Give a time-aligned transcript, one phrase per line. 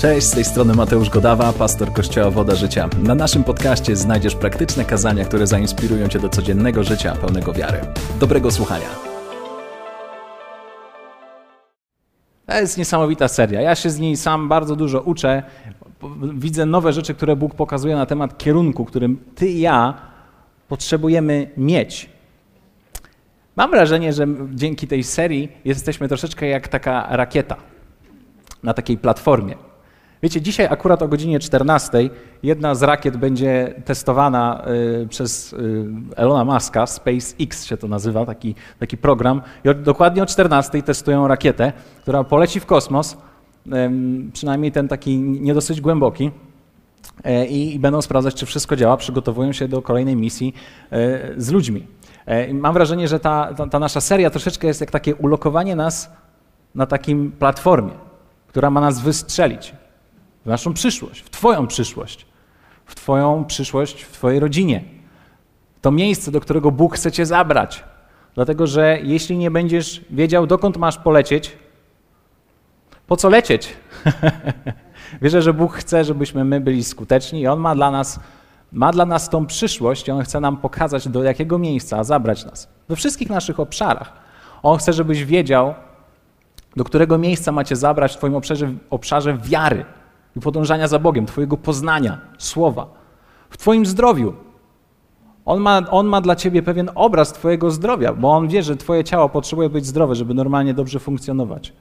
[0.00, 2.88] Cześć, z tej strony Mateusz Godawa, pastor Kościoła Woda Życia.
[3.02, 7.80] Na naszym podcaście znajdziesz praktyczne kazania, które zainspirują Cię do codziennego życia pełnego wiary.
[8.20, 8.86] Dobrego słuchania.
[12.46, 13.60] To jest niesamowita seria.
[13.60, 15.42] Ja się z niej sam bardzo dużo uczę.
[16.34, 19.94] Widzę nowe rzeczy, które Bóg pokazuje na temat kierunku, którym Ty i ja
[20.68, 22.10] potrzebujemy mieć.
[23.56, 27.56] Mam wrażenie, że dzięki tej serii jesteśmy troszeczkę jak taka rakieta
[28.62, 29.69] na takiej platformie.
[30.22, 32.10] Wiecie, dzisiaj akurat o godzinie 14
[32.42, 34.64] jedna z rakiet będzie testowana
[35.02, 39.42] y, przez y, Elona Muska, SpaceX się to nazywa, taki, taki program.
[39.64, 43.16] I dokładnie o 14 testują rakietę, która poleci w kosmos,
[44.32, 46.30] przynajmniej ten taki niedosyć głęboki.
[47.24, 50.54] E, I, będą sprawdzać, czy wszystko działa, przygotowują się do kolejnej misji
[50.92, 51.86] e, z ludźmi.
[52.26, 56.10] E, mam wrażenie, że ta, ta, ta nasza seria troszeczkę jest jak takie ulokowanie nas
[56.74, 57.92] na takim platformie,
[58.48, 59.74] która ma nas wystrzelić
[60.44, 62.26] w naszą przyszłość, w Twoją przyszłość,
[62.84, 64.84] w Twoją przyszłość w Twojej rodzinie.
[65.80, 67.84] To miejsce, do którego Bóg chce Cię zabrać.
[68.34, 71.58] Dlatego, że jeśli nie będziesz wiedział, dokąd masz polecieć,
[73.06, 73.68] po co lecieć?
[75.22, 78.20] Wierzę, że Bóg chce, żebyśmy my byli skuteczni i On ma dla nas,
[78.72, 82.68] ma dla nas tą przyszłość i On chce nam pokazać, do jakiego miejsca zabrać nas.
[82.88, 84.12] We wszystkich naszych obszarach.
[84.62, 85.74] On chce, żebyś wiedział,
[86.76, 89.84] do którego miejsca macie zabrać w Twoim obszarze, obszarze wiary
[90.36, 92.86] i podążania za Bogiem, Twojego poznania, słowa,
[93.50, 94.34] w Twoim zdrowiu.
[95.44, 99.04] On ma, on ma dla Ciebie pewien obraz Twojego zdrowia, bo On wie, że Twoje
[99.04, 101.72] ciało potrzebuje być zdrowe, żeby normalnie dobrze funkcjonować.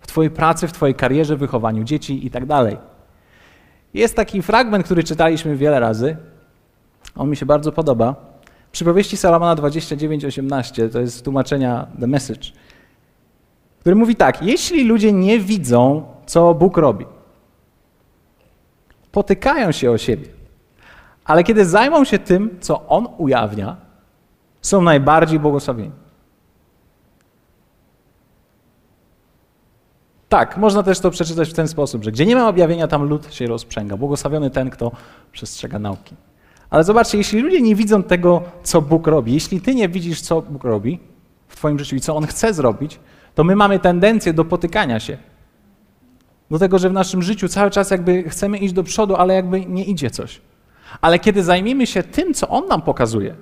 [0.00, 2.76] W Twojej pracy, w Twojej karierze, wychowaniu dzieci i tak dalej.
[3.94, 6.16] Jest taki fragment, który czytaliśmy wiele razy.
[7.16, 8.14] On mi się bardzo podoba.
[8.72, 12.50] Przypowieści Salomona 29:18 to jest tłumaczenia The Message,
[13.80, 17.06] który mówi tak: Jeśli ludzie nie widzą, co Bóg robi,
[19.14, 20.28] potykają się o siebie.
[21.24, 23.76] Ale kiedy zajmą się tym, co On ujawnia,
[24.62, 25.92] są najbardziej błogosławieni.
[30.28, 33.34] Tak, można też to przeczytać w ten sposób, że gdzie nie ma objawienia, tam lud
[33.34, 33.96] się rozprzęga.
[33.96, 34.92] Błogosławiony ten, kto
[35.32, 36.14] przestrzega nauki.
[36.70, 40.42] Ale zobaczcie, jeśli ludzie nie widzą tego, co Bóg robi, jeśli ty nie widzisz, co
[40.42, 40.98] Bóg robi
[41.48, 42.98] w twoim życiu i co On chce zrobić,
[43.34, 45.18] to my mamy tendencję do potykania się
[46.54, 49.66] do tego, że w naszym życiu cały czas jakby chcemy iść do przodu, ale jakby
[49.66, 50.40] nie idzie coś.
[51.00, 53.34] Ale kiedy zajmiemy się tym, co On nam pokazuje,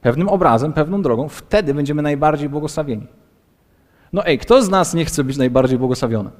[0.00, 3.06] pewnym obrazem, pewną drogą, wtedy będziemy najbardziej błogosławieni.
[4.12, 6.30] No ej, kto z nas nie chce być najbardziej błogosławiony?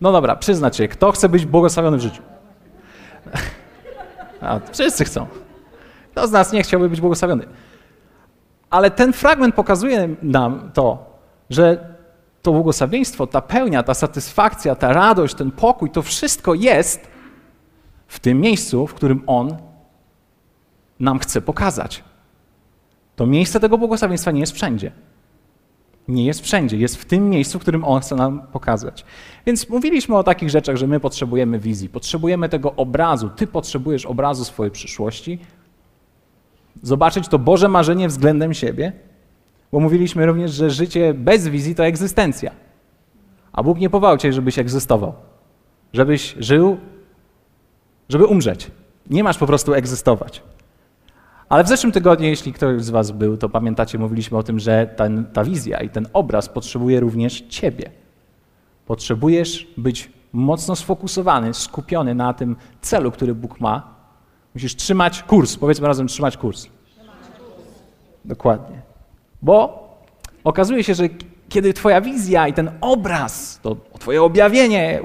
[0.00, 2.22] No dobra, przyznać się, kto chce być błogosławiony w życiu?
[4.40, 5.26] A, wszyscy chcą.
[6.12, 7.46] Kto z nas nie chciałby być błogosławiony?
[8.70, 11.18] Ale ten fragment pokazuje nam to,
[11.50, 11.94] że
[12.42, 17.08] to błogosławieństwo, ta pełnia, ta satysfakcja, ta radość, ten pokój, to wszystko jest
[18.06, 19.56] w tym miejscu, w którym On
[21.00, 22.04] nam chce pokazać.
[23.16, 24.92] To miejsce tego błogosławieństwa nie jest wszędzie.
[26.08, 29.04] Nie jest wszędzie, jest w tym miejscu, w którym On chce nam pokazać.
[29.46, 33.30] Więc mówiliśmy o takich rzeczach, że my potrzebujemy wizji, potrzebujemy tego obrazu.
[33.36, 35.38] Ty potrzebujesz obrazu swojej przyszłości,
[36.82, 38.92] zobaczyć to Boże marzenie względem siebie
[39.72, 42.50] bo mówiliśmy również, że życie bez wizji to egzystencja.
[43.52, 45.12] A Bóg nie powołał cię, żebyś egzystował.
[45.92, 46.76] Żebyś żył,
[48.08, 48.70] żeby umrzeć.
[49.10, 50.42] Nie masz po prostu egzystować.
[51.48, 54.94] Ale w zeszłym tygodniu, jeśli ktoś z Was był, to pamiętacie, mówiliśmy o tym, że
[54.96, 57.90] ten, ta wizja i ten obraz potrzebuje również Ciebie.
[58.86, 63.94] Potrzebujesz być mocno sfokusowany, skupiony na tym celu, który Bóg ma.
[64.54, 65.56] Musisz trzymać kurs.
[65.56, 66.66] Powiedzmy razem, trzymać kurs.
[68.24, 68.87] Dokładnie.
[69.42, 69.88] Bo
[70.44, 71.08] okazuje się, że
[71.48, 75.00] kiedy Twoja wizja i ten obraz, to Twoje objawienie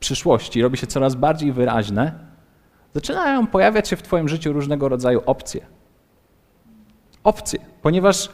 [0.00, 2.12] przyszłości robi się coraz bardziej wyraźne,
[2.94, 5.66] zaczynają pojawiać się w Twoim życiu różnego rodzaju opcje.
[7.24, 8.28] Opcje, ponieważ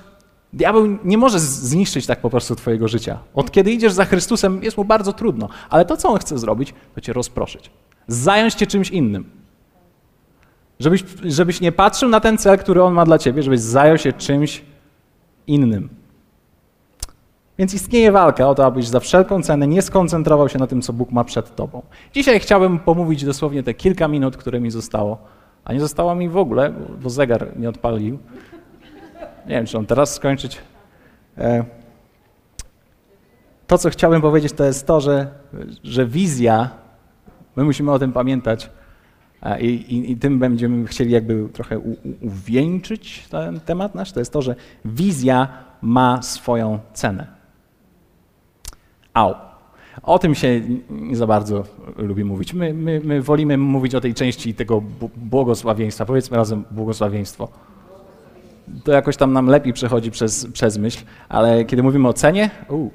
[0.53, 3.19] diabeł nie może zniszczyć tak po prostu Twojego życia.
[3.35, 6.75] Od kiedy idziesz za Chrystusem, jest mu bardzo trudno, ale to, co on chce zrobić,
[6.95, 7.71] to Cię rozproszyć.
[8.09, 9.31] Zająć Cię czymś innym.
[10.81, 14.13] Żebyś, żebyś nie patrzył na ten cel, który on ma dla ciebie, żebyś zajął się
[14.13, 14.63] czymś
[15.47, 15.89] innym.
[17.59, 20.93] Więc istnieje walka o to, abyś za wszelką cenę nie skoncentrował się na tym, co
[20.93, 21.83] Bóg ma przed tobą.
[22.13, 25.19] Dzisiaj chciałbym pomówić dosłownie te kilka minut, które mi zostało.
[25.65, 28.19] A nie zostało mi w ogóle, bo zegar nie odpalił.
[29.47, 30.59] Nie wiem, czy on teraz skończyć.
[31.39, 31.65] E,
[33.67, 35.27] to, co chciałbym powiedzieć, to jest to, że,
[35.83, 36.71] że wizja,
[37.57, 38.71] my musimy o tym pamiętać,
[39.61, 44.21] i, i, I, tym będziemy chcieli jakby trochę u, u, uwieńczyć ten temat nasz, to
[44.21, 44.55] jest to, że
[44.85, 45.49] wizja
[45.83, 47.27] ma swoją cenę.
[49.15, 49.35] Au.
[50.03, 50.61] O tym się
[50.91, 51.65] nie za bardzo
[51.97, 52.55] lubi mówić.
[52.55, 54.83] My, my, my wolimy mówić o tej części tego
[55.17, 56.05] błogosławieństwa.
[56.05, 57.49] Powiedzmy razem błogosławieństwo.
[58.85, 62.91] To jakoś tam nam lepiej przechodzi przez, przez myśl, ale kiedy mówimy o cenie, uu,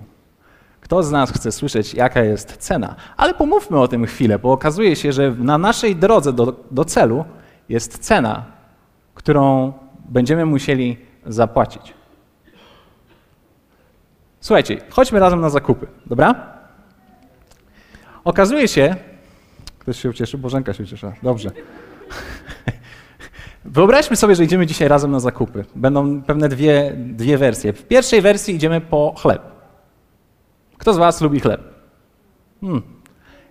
[0.89, 2.95] kto z nas chce słyszeć, jaka jest cena?
[3.17, 7.25] Ale pomówmy o tym chwilę, bo okazuje się, że na naszej drodze do, do celu
[7.69, 8.45] jest cena,
[9.15, 9.73] którą
[10.05, 11.93] będziemy musieli zapłacić.
[14.39, 16.35] Słuchajcie, chodźmy razem na zakupy, dobra?
[18.23, 18.95] Okazuje się,
[19.79, 21.51] ktoś się ucieszy, Bożenka się ucieszyła, dobrze.
[23.65, 25.65] Wyobraźmy sobie, że idziemy dzisiaj razem na zakupy.
[25.75, 27.73] Będą pewne dwie, dwie wersje.
[27.73, 29.48] W pierwszej wersji idziemy po chleb.
[30.79, 31.61] Kto z Was lubi chleb?
[32.61, 32.81] Hmm.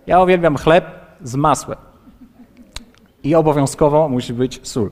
[0.07, 0.85] Ja uwielbiam chleb
[1.23, 1.77] z masłem.
[3.23, 4.91] I obowiązkowo musi być sól.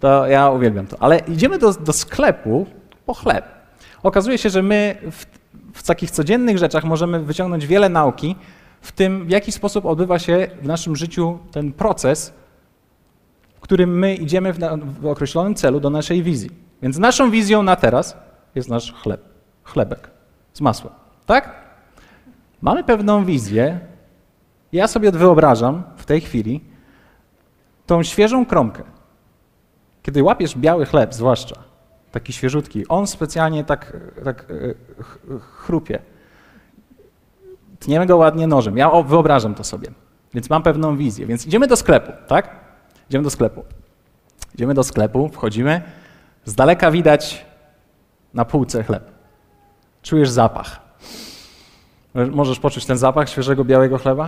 [0.00, 0.96] To ja uwielbiam to.
[1.00, 2.66] Ale idziemy do, do sklepu
[3.06, 3.44] po chleb.
[4.02, 5.26] Okazuje się, że my w,
[5.72, 8.36] w takich codziennych rzeczach możemy wyciągnąć wiele nauki,
[8.80, 12.32] w tym w jaki sposób odbywa się w naszym życiu ten proces,
[13.56, 14.58] w którym my idziemy w,
[15.00, 16.50] w określonym celu do naszej wizji.
[16.82, 18.16] Więc naszą wizją na teraz
[18.54, 19.20] jest nasz chleb,
[19.64, 20.10] chlebek
[20.52, 20.94] z masłem.
[21.26, 21.63] Tak?
[22.64, 23.80] Mamy pewną wizję.
[24.72, 26.64] Ja sobie wyobrażam w tej chwili
[27.86, 28.82] tą świeżą kromkę.
[30.02, 31.56] Kiedy łapiesz biały chleb, zwłaszcza,
[32.12, 34.54] taki świeżutki, on specjalnie tak, tak e,
[35.40, 35.98] chrupie.
[37.78, 38.76] Tniemy go ładnie nożem.
[38.76, 39.88] Ja wyobrażam to sobie.
[40.34, 41.26] Więc mam pewną wizję.
[41.26, 42.50] Więc idziemy do sklepu, tak?
[43.10, 43.64] Idziemy do sklepu.
[44.54, 45.82] Idziemy do sklepu, wchodzimy.
[46.44, 47.46] Z daleka widać
[48.34, 49.10] na półce chleb.
[50.02, 50.83] Czujesz zapach.
[52.14, 54.24] Możesz poczuć ten zapach świeżego białego chleba?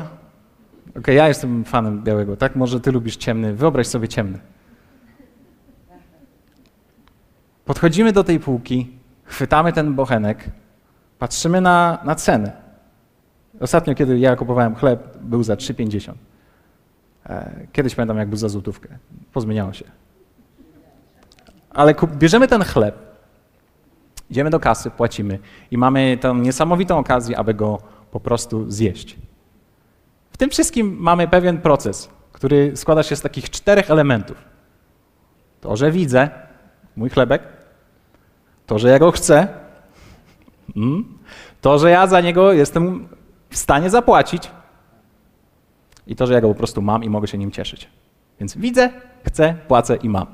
[0.91, 2.57] Okej, okay, ja jestem fanem białego, tak?
[2.57, 3.55] Może ty lubisz ciemny.
[3.55, 4.39] Wyobraź sobie ciemny.
[7.65, 10.51] Podchodzimy do tej półki, chwytamy ten bochenek,
[11.19, 12.53] patrzymy na, na cenę.
[13.61, 16.13] Ostatnio, kiedy ja kupowałem chleb, był za 3,50.
[17.27, 18.89] E, kiedyś pamiętam, jak był za złotówkę.
[19.33, 19.85] Pozmieniało się.
[21.71, 23.06] Ale bierzemy ten chleb,
[24.31, 25.39] idziemy do kasy, płacimy
[25.71, 27.79] i mamy tę niesamowitą okazję, aby go
[28.11, 29.17] po prostu zjeść.
[30.31, 34.45] W tym wszystkim mamy pewien proces, który składa się z takich czterech elementów.
[35.61, 36.29] To, że widzę
[36.97, 37.43] mój chlebek,
[38.67, 39.49] to, że ja go chcę,
[40.77, 41.19] mm,
[41.61, 43.09] to, że ja za niego jestem
[43.51, 44.51] w stanie zapłacić
[46.07, 47.89] i to, że ja go po prostu mam i mogę się nim cieszyć.
[48.41, 48.91] Więc widzę,
[49.27, 50.27] chcę, płacę i mam.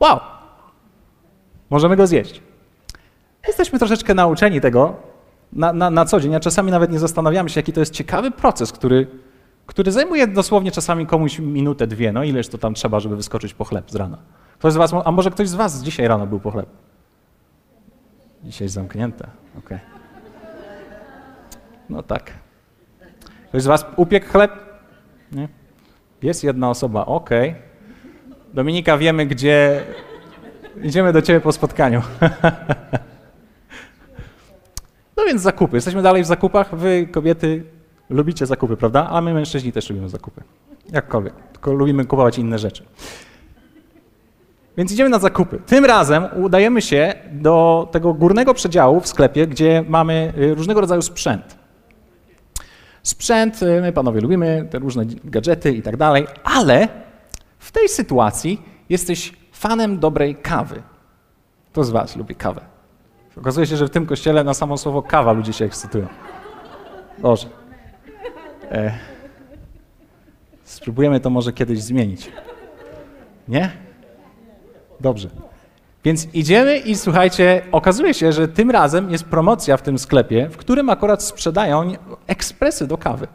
[0.00, 0.20] Wow!
[1.70, 2.42] Możemy go zjeść.
[3.48, 4.96] Jesteśmy troszeczkę nauczeni tego
[5.52, 8.30] na, na, na co dzień, a czasami nawet nie zastanawiamy się, jaki to jest ciekawy
[8.30, 9.06] proces, który,
[9.66, 12.12] który zajmuje dosłownie czasami komuś minutę, dwie.
[12.12, 14.18] No ileż to tam trzeba, żeby wyskoczyć po chleb z rana.
[14.58, 16.68] Ktoś z was, a może ktoś z was dzisiaj rano był po chleb?
[18.44, 19.28] Dzisiaj zamknięte.
[19.58, 19.80] Okay.
[21.90, 22.32] No tak.
[23.48, 24.52] Ktoś z Was upiekł chleb?
[25.32, 25.48] Nie?
[26.22, 27.30] Jest jedna osoba, ok.
[28.54, 29.84] Dominika, wiemy, gdzie.
[30.82, 32.02] Idziemy do Ciebie po spotkaniu.
[35.18, 35.76] no więc zakupy.
[35.76, 36.76] Jesteśmy dalej w zakupach.
[36.76, 37.64] Wy, kobiety,
[38.10, 39.08] lubicie zakupy, prawda?
[39.10, 40.42] A my, mężczyźni, też lubimy zakupy.
[40.92, 41.34] Jakkolwiek.
[41.52, 42.84] Tylko lubimy kupować inne rzeczy.
[44.76, 45.58] Więc idziemy na zakupy.
[45.66, 51.02] Tym razem udajemy się do tego górnego przedziału w sklepie, gdzie mamy y, różnego rodzaju
[51.02, 51.58] sprzęt.
[53.02, 56.88] Sprzęt, y, my panowie lubimy te różne gadżety i tak dalej, ale
[57.58, 60.82] w tej sytuacji jesteś fanem dobrej kawy.
[61.72, 62.77] Kto z was lubi kawę?
[63.38, 66.06] Okazuje się, że w tym kościele na samo słowo kawa ludzie się ekscytują.
[67.18, 67.46] Boże.
[68.70, 68.98] E,
[70.64, 72.32] spróbujemy to może kiedyś zmienić.
[73.48, 73.70] Nie?
[75.00, 75.28] Dobrze.
[76.04, 80.56] Więc idziemy i słuchajcie, okazuje się, że tym razem jest promocja w tym sklepie, w
[80.56, 81.92] którym akurat sprzedają
[82.26, 83.28] ekspresy do kawy.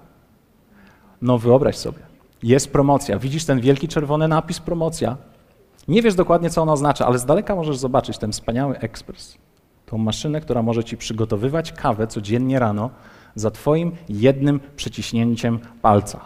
[1.21, 1.99] No wyobraź sobie,
[2.43, 3.19] jest promocja.
[3.19, 5.17] Widzisz ten wielki czerwony napis promocja.
[5.87, 9.37] Nie wiesz dokładnie, co ono oznacza, ale z daleka możesz zobaczyć ten wspaniały ekspres.
[9.93, 12.89] Tą maszynę, która może ci przygotowywać kawę codziennie rano
[13.35, 16.19] za twoim jednym przyciśnięciem palca.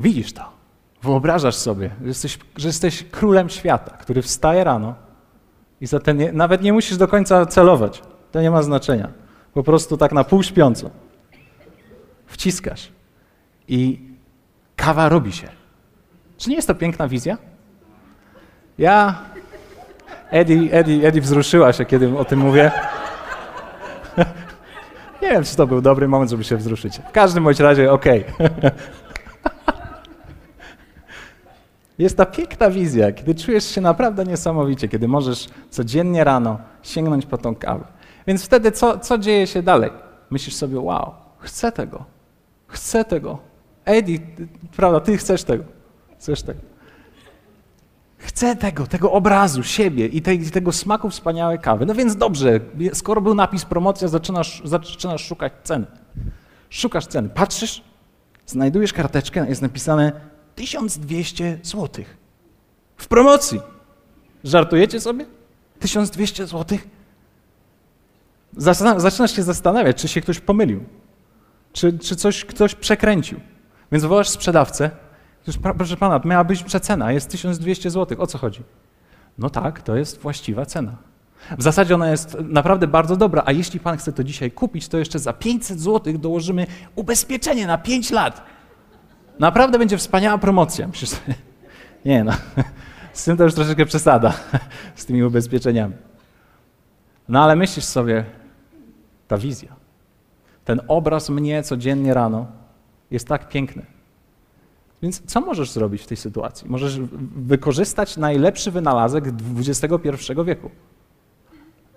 [0.00, 0.42] Widzisz to.
[1.02, 4.94] Wyobrażasz sobie, że jesteś, że jesteś królem świata, który wstaje rano
[5.80, 8.02] i za ten, nawet nie musisz do końca celować.
[8.32, 9.08] To nie ma znaczenia.
[9.54, 10.90] Po prostu tak na pół śpiąco.
[12.26, 12.92] Wciskasz
[13.68, 14.00] i
[14.76, 15.48] kawa robi się.
[16.36, 17.38] Czy nie jest to piękna wizja?
[18.78, 19.35] Ja.
[20.30, 22.70] Eddie, Eddie, Eddie wzruszyła się, kiedy o tym mówię.
[25.22, 26.98] nie wiem, czy to był dobry moment, żeby się wzruszyć.
[26.98, 28.24] W każdym bądź razie, okej.
[28.34, 28.70] Okay.
[31.98, 37.38] Jest ta piękna wizja, kiedy czujesz się naprawdę niesamowicie, kiedy możesz codziennie rano sięgnąć po
[37.38, 37.84] tą kawę.
[38.26, 39.90] Więc wtedy co, co dzieje się dalej?
[40.30, 42.04] myślisz sobie, wow, chcę tego,
[42.66, 43.38] chcę tego.
[43.84, 44.18] Eddie,
[44.76, 45.64] prawda, ty chcesz tego,
[46.18, 46.60] chcesz tego.
[48.26, 51.86] Chcę tego, tego obrazu siebie i tej, tego smaku wspaniałej kawy.
[51.86, 52.60] No więc dobrze,
[52.92, 55.86] skoro był napis promocja, zaczynasz, zaczynasz szukać ceny.
[56.70, 57.82] Szukasz ceny, patrzysz,
[58.46, 60.12] znajdujesz karteczkę, jest napisane
[60.54, 62.04] 1200 zł.
[62.96, 63.60] W promocji.
[64.44, 65.26] Żartujecie sobie?
[65.80, 66.78] 1200 zł?
[68.96, 70.84] Zaczynasz się zastanawiać, czy się ktoś pomylił,
[71.72, 73.40] czy, czy coś ktoś przekręcił.
[73.92, 74.90] Więc wołasz sprzedawcę,
[75.46, 78.22] już, proszę pana, miała być przecena, jest 1200 zł.
[78.22, 78.62] O co chodzi?
[79.38, 80.96] No tak, to jest właściwa cena.
[81.58, 84.98] W zasadzie ona jest naprawdę bardzo dobra, a jeśli pan chce to dzisiaj kupić, to
[84.98, 88.44] jeszcze za 500 zł dołożymy ubezpieczenie na 5 lat.
[89.38, 90.88] Naprawdę będzie wspaniała promocja.
[92.04, 92.32] Nie no,
[93.12, 94.34] z tym to już troszeczkę przesada,
[94.94, 95.94] z tymi ubezpieczeniami.
[97.28, 98.24] No ale myślisz sobie,
[99.28, 99.76] ta wizja,
[100.64, 102.46] ten obraz mnie codziennie rano
[103.10, 103.95] jest tak piękny.
[105.02, 106.70] Więc co możesz zrobić w tej sytuacji?
[106.70, 107.00] Możesz
[107.36, 109.24] wykorzystać najlepszy wynalazek
[109.58, 109.88] XXI
[110.44, 110.70] wieku.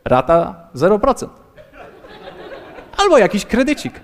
[0.05, 1.27] Rata 0%.
[2.97, 4.01] Albo jakiś kredycik.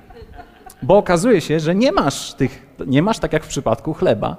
[0.82, 4.38] Bo okazuje się, że nie masz tych, nie masz tak jak w przypadku chleba,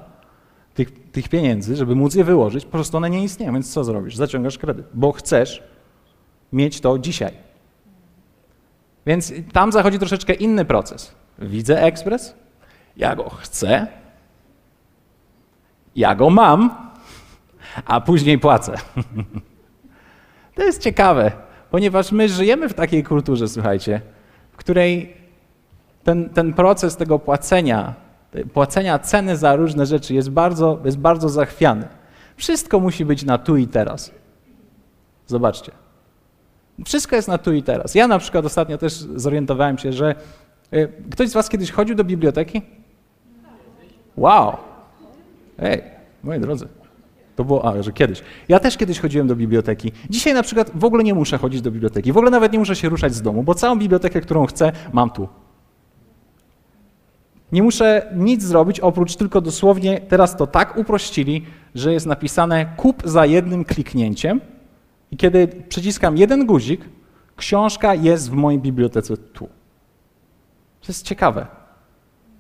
[0.75, 4.17] tych, tych pieniędzy, żeby móc je wyłożyć, po prostu one nie istnieją, więc co zrobisz?
[4.17, 5.63] Zaciągasz kredyt, bo chcesz
[6.53, 7.33] mieć to dzisiaj.
[9.07, 11.15] Więc tam zachodzi troszeczkę inny proces.
[11.39, 12.35] Widzę ekspres,
[12.97, 13.87] ja go chcę,
[15.97, 16.71] ja go mam,
[17.85, 18.75] a później płacę.
[20.55, 21.33] To jest ciekawe,
[21.71, 24.01] ponieważ my żyjemy w takiej kulturze, słuchajcie,
[24.53, 25.17] w której
[26.05, 27.95] ten, ten proces tego płacenia,
[28.53, 31.89] płacenia ceny za różne rzeczy jest bardzo, jest bardzo zachwiany.
[32.37, 34.13] Wszystko musi być na tu i teraz.
[35.27, 35.73] Zobaczcie.
[36.85, 37.95] Wszystko jest na tu i teraz.
[37.95, 40.15] Ja na przykład ostatnio też zorientowałem się, że
[40.75, 42.63] y, ktoś z Was kiedyś chodził do biblioteki?
[44.17, 44.57] Wow!
[45.59, 45.83] Ej,
[46.25, 46.69] moi drodzy,
[47.37, 48.23] to było, a, że kiedyś.
[48.49, 49.93] Ja też kiedyś chodziłem do biblioteki.
[50.11, 52.13] Dzisiaj na przykład w ogóle nie muszę chodzić do biblioteki.
[52.13, 55.11] W ogóle nawet nie muszę się ruszać z domu, bo całą bibliotekę, którą chcę, mam
[55.11, 55.29] tu.
[57.53, 63.03] Nie muszę nic zrobić, oprócz tylko dosłownie, teraz to tak uprościli, że jest napisane kup
[63.05, 64.41] za jednym kliknięciem
[65.11, 66.81] i kiedy przyciskam jeden guzik,
[67.37, 69.47] książka jest w mojej bibliotece tu.
[70.81, 71.47] To jest ciekawe.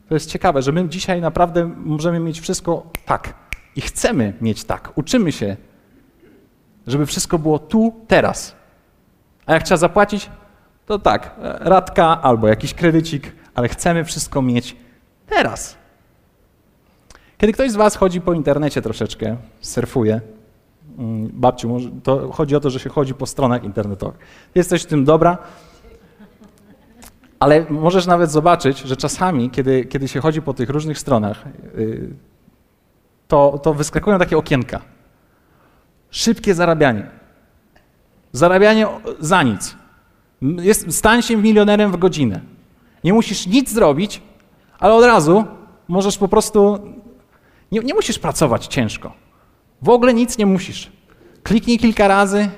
[0.08, 3.34] To jest ciekawe, że my dzisiaj naprawdę możemy mieć wszystko tak
[3.76, 4.92] i chcemy mieć tak.
[4.94, 5.56] Uczymy się,
[6.86, 8.56] żeby wszystko było tu, teraz.
[9.46, 10.30] A jak trzeba zapłacić,
[10.86, 14.76] to tak, radka albo jakiś kredycik, ale chcemy wszystko mieć
[15.26, 15.76] teraz.
[17.38, 20.20] Kiedy ktoś z Was chodzi po internecie troszeczkę, surfuje,
[20.98, 24.18] mm, babciu, to chodzi o to, że się chodzi po stronach internetowych.
[24.54, 25.38] Jesteś w tym dobra,
[27.40, 31.45] ale możesz nawet zobaczyć, że czasami, kiedy, kiedy się chodzi po tych różnych stronach,
[31.78, 32.11] y,
[33.28, 34.81] to, to wyskakują takie okienka.
[36.11, 37.11] Szybkie zarabianie.
[38.33, 38.87] Zarabianie
[39.21, 39.76] za nic.
[40.43, 42.40] Jest, stań się milionerem w godzinę.
[43.05, 44.23] Nie musisz nic zrobić,
[44.78, 45.45] ale od razu
[45.88, 46.78] możesz po prostu.
[47.73, 49.12] Nie, nie musisz pracować ciężko.
[49.83, 50.93] W ogóle nic nie musisz.
[51.43, 52.49] Kliknij kilka razy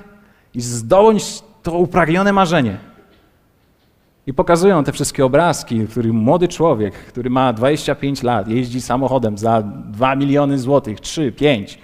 [0.53, 1.23] i zdobądź
[1.63, 2.88] to upragnione marzenie.
[4.29, 9.37] I pokazują te wszystkie obrazki, w których młody człowiek, który ma 25 lat, jeździ samochodem
[9.37, 11.79] za 2 miliony złotych, 3, 5,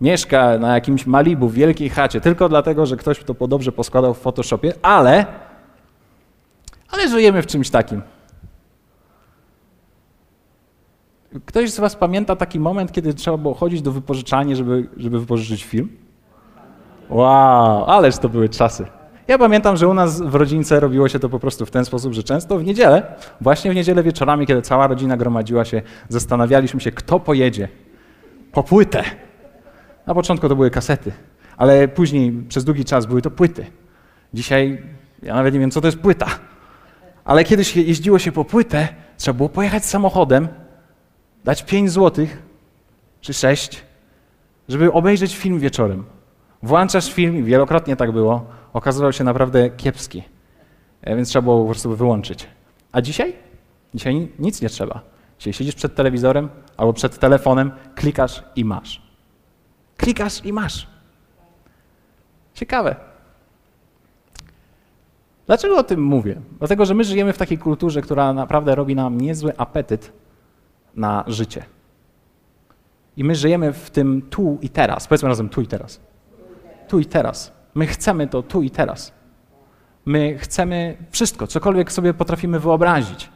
[0.00, 4.18] mieszka na jakimś Malibu w wielkiej chacie, tylko dlatego, że ktoś to dobrze poskładał w
[4.18, 5.26] Photoshopie, ale,
[6.90, 8.02] ale żyjemy w czymś takim.
[11.46, 15.64] Ktoś z Was pamięta taki moment, kiedy trzeba było chodzić do wypożyczalni, żeby, żeby wypożyczyć
[15.64, 15.96] film?
[17.10, 18.86] Wow, ależ to były czasy.
[19.28, 22.12] Ja pamiętam, że u nas w rodzince robiło się to po prostu w ten sposób,
[22.12, 23.02] że często w niedzielę,
[23.40, 27.68] właśnie w niedzielę wieczorami, kiedy cała rodzina gromadziła się, zastanawialiśmy się, kto pojedzie
[28.52, 29.04] po płytę.
[30.06, 31.12] Na początku to były kasety,
[31.56, 33.66] ale później przez długi czas były to płyty.
[34.34, 34.82] Dzisiaj
[35.22, 36.26] ja nawet nie wiem, co to jest płyta.
[37.24, 40.48] Ale kiedyś jeździło się po płytę, trzeba było pojechać samochodem,
[41.44, 42.42] dać 5 złotych
[43.20, 43.84] czy 6,
[44.68, 46.04] żeby obejrzeć film wieczorem.
[46.62, 50.22] Włączasz film, wielokrotnie tak było, okazywał się naprawdę kiepski,
[51.02, 52.46] e, więc trzeba było po prostu wyłączyć.
[52.92, 53.34] A dzisiaj?
[53.94, 55.00] Dzisiaj nic nie trzeba.
[55.38, 59.02] Dzisiaj siedzisz przed telewizorem albo przed telefonem, klikasz i masz.
[59.96, 60.86] Klikasz i masz.
[62.54, 62.96] Ciekawe.
[65.46, 66.40] Dlaczego o tym mówię?
[66.58, 70.12] Dlatego, że my żyjemy w takiej kulturze, która naprawdę robi nam niezły apetyt
[70.94, 71.64] na życie.
[73.16, 75.06] I my żyjemy w tym tu i teraz.
[75.06, 76.00] Powiedzmy razem tu i teraz.
[76.88, 77.52] Tu i teraz.
[77.74, 79.12] My chcemy to tu i teraz.
[80.06, 83.28] My chcemy wszystko, cokolwiek sobie potrafimy wyobrazić.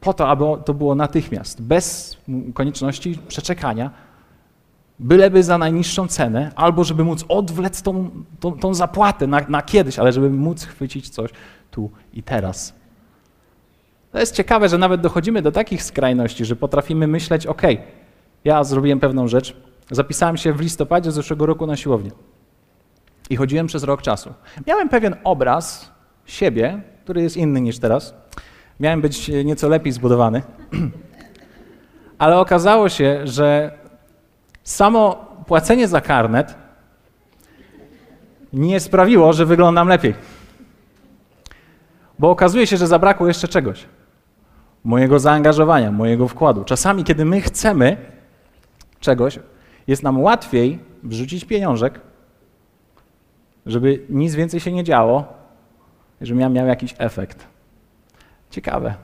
[0.00, 2.16] Po to, aby to było natychmiast, bez
[2.54, 3.90] konieczności przeczekania,
[4.98, 9.98] byleby za najniższą cenę, albo żeby móc odwlec tą, tą, tą zapłatę na, na kiedyś,
[9.98, 11.30] ale żeby móc chwycić coś
[11.70, 12.74] tu i teraz.
[14.12, 17.62] To jest ciekawe, że nawet dochodzimy do takich skrajności, że potrafimy myśleć: OK,
[18.44, 19.56] ja zrobiłem pewną rzecz,
[19.90, 22.10] zapisałem się w listopadzie zeszłego roku na siłownię
[23.30, 24.34] i chodziłem przez rok czasu.
[24.66, 25.92] Miałem pewien obraz
[26.26, 28.14] siebie, który jest inny niż teraz.
[28.80, 30.42] Miałem być nieco lepiej zbudowany,
[32.18, 33.78] ale okazało się, że
[34.62, 36.54] samo płacenie za karnet
[38.52, 40.14] nie sprawiło, że wyglądam lepiej.
[42.18, 43.84] Bo okazuje się, że zabrakło jeszcze czegoś.
[44.84, 46.64] Mojego zaangażowania, mojego wkładu.
[46.64, 47.96] Czasami, kiedy my chcemy
[49.00, 49.38] czegoś,
[49.88, 52.00] jest nam łatwiej wrzucić pieniążek,
[53.66, 55.24] żeby nic więcej się nie działo,
[56.20, 57.46] żeby miał, miał jakiś efekt.
[58.50, 58.94] Ciekawe.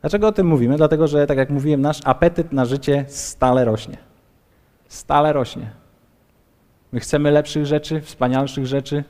[0.00, 0.76] Dlaczego o tym mówimy?
[0.76, 3.96] Dlatego, że tak jak mówiłem, nasz apetyt na życie stale rośnie.
[4.88, 5.70] Stale rośnie.
[6.92, 9.04] My chcemy lepszych rzeczy, wspanialszych rzeczy.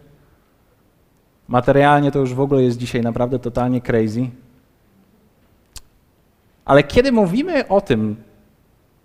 [1.49, 4.30] Materialnie to już w ogóle jest dzisiaj naprawdę totalnie crazy.
[6.64, 8.16] Ale kiedy mówimy o tym,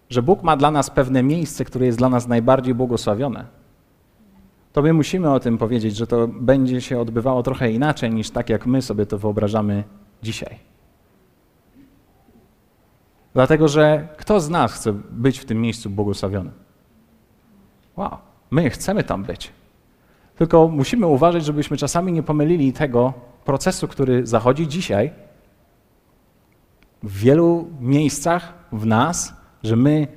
[0.10, 3.46] że Bóg ma dla nas pewne miejsce, które jest dla nas najbardziej błogosławione,
[4.74, 8.50] to my musimy o tym powiedzieć, że to będzie się odbywało trochę inaczej niż tak,
[8.50, 9.84] jak my sobie to wyobrażamy
[10.24, 10.60] dzisiaj.
[13.34, 16.54] Dlatego, że kto z nas chce być w tym miejscu błogosławionym?
[17.98, 18.18] Wow,
[18.52, 19.52] my chcemy tam być.
[20.36, 23.14] Tylko musimy uważać, żebyśmy czasami nie pomylili tego
[23.46, 25.12] procesu, który zachodzi dzisiaj
[27.04, 29.34] w wielu miejscach w nas,
[29.64, 30.08] że my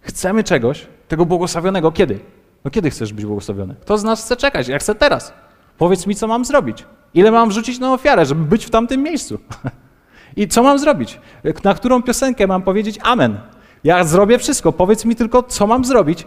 [0.00, 1.92] chcemy czegoś, tego błogosławionego.
[1.92, 2.20] Kiedy?
[2.64, 3.74] No kiedy chcesz być błogosławiony?
[3.80, 4.68] Kto z nas chce czekać?
[4.68, 5.32] Ja chcę teraz.
[5.78, 6.84] Powiedz mi, co mam zrobić.
[7.14, 9.38] Ile mam wrzucić na ofiarę, żeby być w tamtym miejscu?
[10.36, 11.20] I co mam zrobić?
[11.64, 13.38] Na którą piosenkę mam powiedzieć amen?
[13.84, 14.72] Ja zrobię wszystko.
[14.72, 16.26] Powiedz mi tylko, co mam zrobić,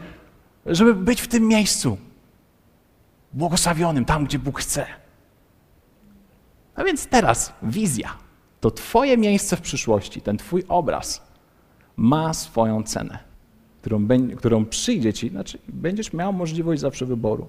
[0.66, 1.98] żeby być w tym miejscu.
[3.34, 4.86] Błogosławionym, tam, gdzie Bóg chce.
[6.76, 8.10] A więc teraz wizja.
[8.60, 11.29] To Twoje miejsce w przyszłości, ten Twój obraz
[12.00, 13.20] ma swoją cenę,
[13.82, 14.08] którą,
[14.38, 17.48] którą przyjdzie Ci, znaczy będziesz miał możliwość zawsze wyboru,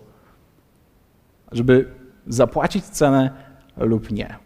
[1.53, 1.89] żeby
[2.27, 3.31] zapłacić cenę
[3.77, 4.37] lub nie.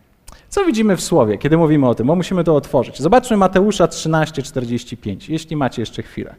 [0.48, 2.06] Co widzimy w słowie, kiedy mówimy o tym?
[2.06, 3.02] Bo musimy to otworzyć.
[3.02, 6.34] Zobaczmy Mateusza 13:45, jeśli macie jeszcze chwilę.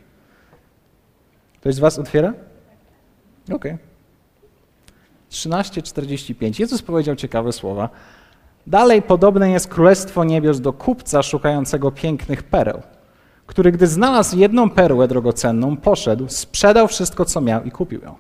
[1.60, 2.34] Ktoś z Was otwiera?
[3.46, 3.56] Okej.
[3.56, 3.78] Okay.
[5.30, 6.60] 13:45.
[6.60, 7.90] Jezus powiedział ciekawe słowa.
[8.68, 12.82] Dalej podobne jest królestwo niebios do kupca szukającego pięknych pereł,
[13.46, 18.16] który gdy znalazł jedną perłę drogocenną, poszedł, sprzedał wszystko, co miał i kupił ją.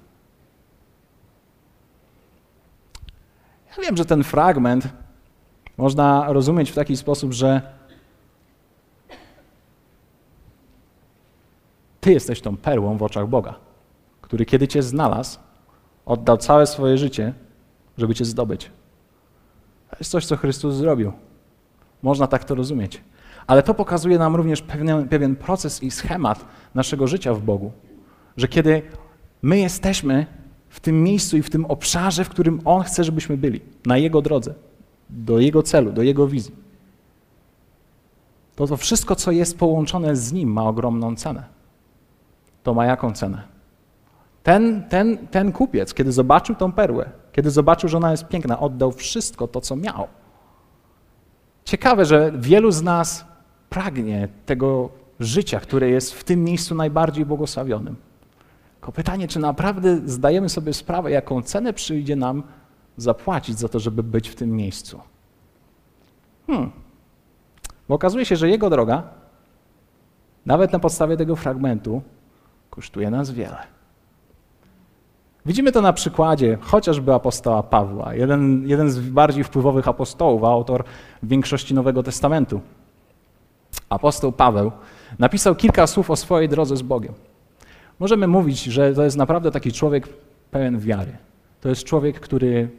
[3.69, 4.87] Ja wiem, że ten fragment
[5.77, 7.75] można rozumieć w taki sposób, że
[12.05, 13.55] Ty jesteś tą perłą w oczach Boga,
[14.21, 15.39] który kiedy Cię znalazł,
[16.05, 17.33] oddał całe swoje życie,
[17.97, 18.71] żeby Cię zdobyć.
[19.89, 21.11] To jest coś, co Chrystus zrobił.
[22.01, 23.01] Można tak to rozumieć.
[23.47, 27.71] Ale to pokazuje nam również pewien, pewien proces i schemat naszego życia w Bogu.
[28.37, 28.81] Że kiedy
[29.41, 30.25] my jesteśmy
[30.69, 34.21] w tym miejscu i w tym obszarze, w którym On chce, żebyśmy byli, na Jego
[34.21, 34.53] drodze,
[35.09, 36.55] do Jego celu, do Jego wizji,
[38.55, 41.43] to to wszystko, co jest połączone z Nim, ma ogromną cenę.
[42.63, 43.43] To ma jaką cenę?
[44.43, 48.91] Ten, ten, ten kupiec, kiedy zobaczył tą perłę, kiedy zobaczył, że ona jest piękna, oddał
[48.91, 50.07] wszystko to, co miał.
[51.65, 53.25] Ciekawe, że wielu z nas
[53.69, 57.95] pragnie tego życia, które jest w tym miejscu najbardziej błogosławionym.
[58.73, 62.43] Tylko pytanie, czy naprawdę zdajemy sobie sprawę, jaką cenę przyjdzie nam
[62.97, 64.99] zapłacić za to, żeby być w tym miejscu.
[66.47, 66.71] Hmm.
[67.89, 69.03] Bo okazuje się, że jego droga,
[70.45, 72.01] nawet na podstawie tego fragmentu,
[72.69, 73.57] kosztuje nas wiele.
[75.45, 80.83] Widzimy to na przykładzie chociażby apostoła Pawła, jeden, jeden z bardziej wpływowych apostołów, autor
[81.23, 82.61] większości Nowego Testamentu.
[83.89, 84.71] Apostoł Paweł
[85.19, 87.13] napisał kilka słów o swojej drodze z Bogiem.
[87.99, 90.07] Możemy mówić, że to jest naprawdę taki człowiek
[90.51, 91.17] pełen wiary.
[91.61, 92.69] To jest człowiek, który,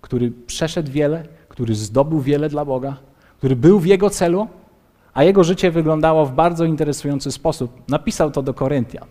[0.00, 2.96] który przeszedł wiele, który zdobył wiele dla Boga,
[3.38, 4.48] który był w Jego celu,
[5.14, 7.82] a jego życie wyglądało w bardzo interesujący sposób.
[7.88, 9.06] Napisał to do Koryntian.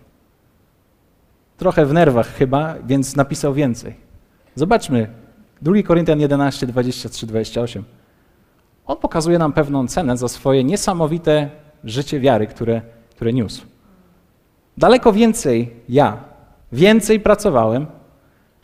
[1.56, 3.94] Trochę w nerwach chyba, więc napisał więcej.
[4.54, 5.08] Zobaczmy,
[5.62, 7.84] 2 Koryntian 11, 23, 28.
[8.88, 11.50] On pokazuje nam pewną cenę za swoje niesamowite
[11.84, 13.66] życie wiary, które, które niósł.
[14.78, 16.16] Daleko więcej ja,
[16.72, 17.86] więcej pracowałem,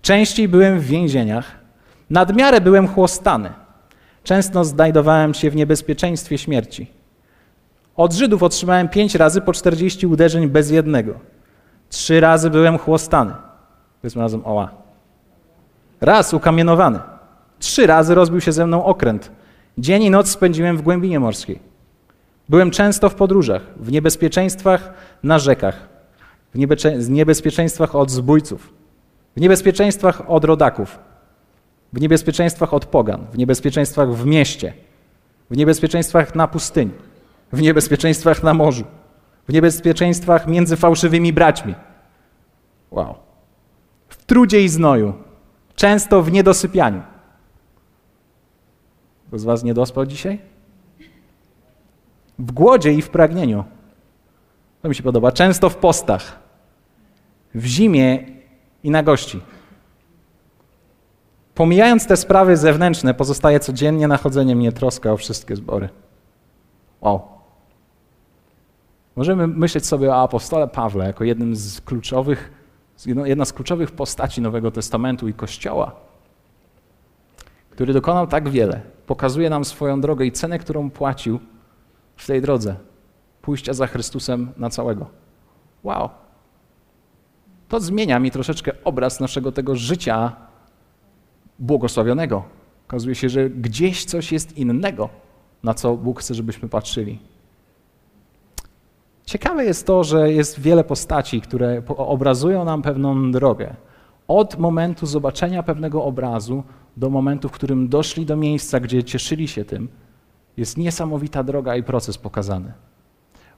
[0.05, 1.45] Częściej byłem w więzieniach.
[2.11, 3.53] Nadmiarę byłem chłostany.
[4.25, 6.87] Często znajdowałem się w niebezpieczeństwie śmierci.
[7.97, 11.15] Od Żydów otrzymałem pięć razy po 40 uderzeń bez jednego.
[11.89, 13.33] Trzy razy byłem chłostany.
[14.03, 14.71] Powiedzmy razem oła.
[16.01, 16.99] Raz ukamienowany.
[17.59, 19.31] Trzy razy rozbił się ze mną okręt.
[19.79, 21.59] Dzień i noc spędziłem w głębinie morskiej.
[22.49, 25.89] Byłem często w podróżach, w niebezpieczeństwach na rzekach,
[26.55, 28.73] w niebe- niebezpieczeństwach od zbójców,
[29.37, 30.99] w niebezpieczeństwach od rodaków,
[31.93, 34.73] w niebezpieczeństwach od pogan, w niebezpieczeństwach w mieście,
[35.51, 36.93] w niebezpieczeństwach na pustyni,
[37.53, 38.85] w niebezpieczeństwach na morzu,
[39.49, 41.75] w niebezpieczeństwach między fałszywymi braćmi.
[42.91, 43.15] Wow.
[44.09, 45.13] W trudzie i znoju,
[45.77, 47.03] często w niedosypianiu.
[49.35, 50.39] Kto z Was nie dospał dzisiaj?
[52.39, 53.65] W głodzie i w pragnieniu.
[54.83, 55.33] To mi się podoba.
[55.33, 56.39] Często w postach,
[57.55, 58.27] w zimie
[58.83, 59.41] i na gości.
[61.55, 65.89] Pomijając te sprawy zewnętrzne, pozostaje codziennie nachodzenie mnie troska o wszystkie zbory.
[67.01, 67.23] Wow.
[69.17, 72.53] Możemy myśleć sobie o apostole Pawle jako jednym z kluczowych,
[73.07, 76.14] jedna z kluczowych postaci Nowego Testamentu i Kościoła,
[77.75, 78.81] który dokonał tak wiele.
[79.07, 81.41] Pokazuje nam swoją drogę i cenę, którą płacił
[82.17, 82.77] w tej drodze
[83.43, 85.07] pójścia za Chrystusem na całego.
[85.83, 86.09] Wow.
[87.69, 90.37] To zmienia mi troszeczkę obraz naszego tego życia
[91.59, 92.45] błogosławionego.
[92.89, 95.09] Okazuje się, że gdzieś coś jest innego,
[95.63, 97.19] na co Bóg chce, żebyśmy patrzyli.
[99.27, 103.75] Ciekawe jest to, że jest wiele postaci, które obrazują nam pewną drogę.
[104.29, 106.63] Od momentu zobaczenia pewnego obrazu
[106.97, 109.89] do momentu, w którym doszli do miejsca, gdzie cieszyli się tym,
[110.57, 112.73] jest niesamowita droga i proces pokazany.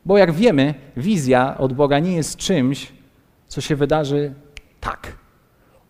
[0.05, 2.93] Bo jak wiemy, wizja od Boga nie jest czymś,
[3.47, 4.35] co się wydarzy
[4.81, 5.17] tak.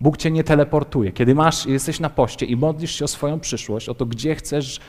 [0.00, 1.12] Bóg cię nie teleportuje.
[1.12, 4.80] Kiedy masz, jesteś na poście i modlisz się o swoją przyszłość, o to, gdzie chcesz,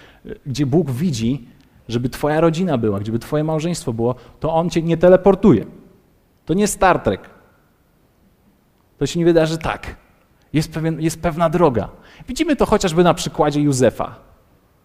[0.46, 1.48] gdzie Bóg widzi,
[1.88, 5.66] żeby twoja rodzina była, gdzie by twoje małżeństwo było, to On cię nie teleportuje.
[6.46, 7.37] To nie Star Trek.
[9.00, 9.96] To się nie wydarzy tak.
[10.54, 11.90] Jest, pewien, jest pewna droga.
[12.28, 14.16] Widzimy to chociażby na przykładzie Józefa.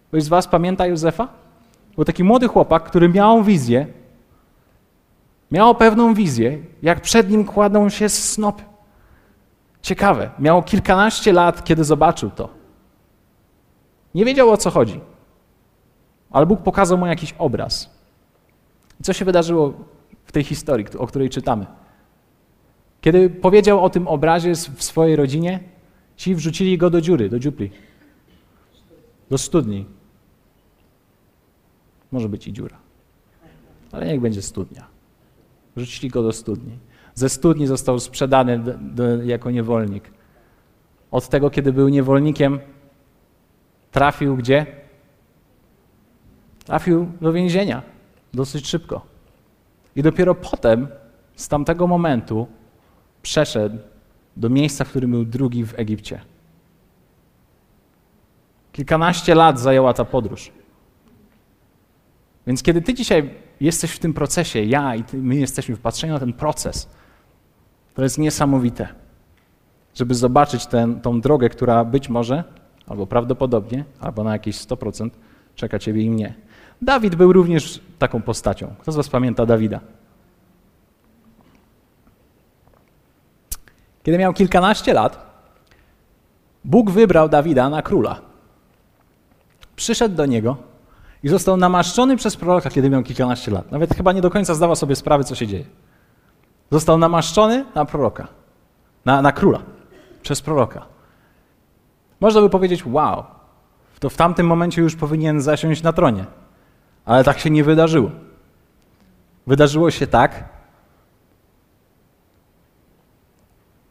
[0.07, 1.27] Ktoś z was pamięta Józefa?
[1.95, 3.87] Był taki młody chłopak, który miał wizję,
[5.51, 8.63] miał pewną wizję, jak przed nim kładą się snopy.
[9.81, 12.49] Ciekawe, miał kilkanaście lat, kiedy zobaczył to.
[14.15, 14.99] Nie wiedział o co chodzi,
[16.31, 17.89] ale Bóg pokazał mu jakiś obraz.
[18.99, 19.73] I co się wydarzyło
[20.25, 21.65] w tej historii, o której czytamy?
[23.03, 25.59] Kiedy powiedział o tym obrazie w swojej rodzinie,
[26.15, 27.71] ci wrzucili go do dziury, do dziupli,
[29.29, 29.85] do studni.
[32.11, 32.77] Może być i dziura,
[33.91, 34.87] ale niech będzie studnia.
[35.75, 36.77] Wrzucili go do studni.
[37.13, 40.11] Ze studni został sprzedany do, do, jako niewolnik.
[41.11, 42.59] Od tego, kiedy był niewolnikiem,
[43.91, 44.65] trafił gdzie?
[46.65, 47.81] Trafił do więzienia
[48.33, 49.05] dosyć szybko.
[49.95, 50.87] I dopiero potem,
[51.35, 52.47] z tamtego momentu,
[53.23, 53.77] przeszedł
[54.37, 56.21] do miejsca, w którym był drugi w Egipcie.
[58.71, 60.51] Kilkanaście lat zajęła ta podróż.
[62.47, 63.29] Więc kiedy ty dzisiaj
[63.61, 66.89] jesteś w tym procesie, ja i ty, my jesteśmy wpatrzeni na ten proces,
[67.93, 68.87] to jest niesamowite,
[69.95, 70.67] żeby zobaczyć
[71.01, 72.43] tą drogę, która być może,
[72.87, 75.09] albo prawdopodobnie, albo na jakieś 100%
[75.55, 76.33] czeka ciebie i mnie.
[76.81, 78.75] Dawid był również taką postacią.
[78.79, 79.79] Kto z was pamięta Dawida?
[84.03, 85.33] Kiedy miał kilkanaście lat,
[86.65, 88.21] Bóg wybrał Dawida na króla.
[89.75, 90.57] Przyszedł do niego
[91.23, 93.71] i został namaszczony przez proroka, kiedy miał kilkanaście lat.
[93.71, 95.65] Nawet chyba nie do końca zdawał sobie sprawy, co się dzieje.
[96.71, 98.27] Został namaszczony na proroka,
[99.05, 99.59] na, na króla,
[100.21, 100.85] przez proroka.
[102.19, 103.23] Można by powiedzieć, wow,
[103.99, 106.25] to w tamtym momencie już powinien zasiąść na tronie.
[107.05, 108.09] Ale tak się nie wydarzyło.
[109.47, 110.43] Wydarzyło się tak,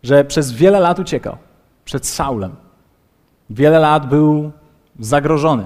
[0.03, 1.37] że przez wiele lat uciekał
[1.85, 2.57] przed Saulem.
[3.51, 4.53] Wiele lat był
[5.01, 5.65] zagrożony.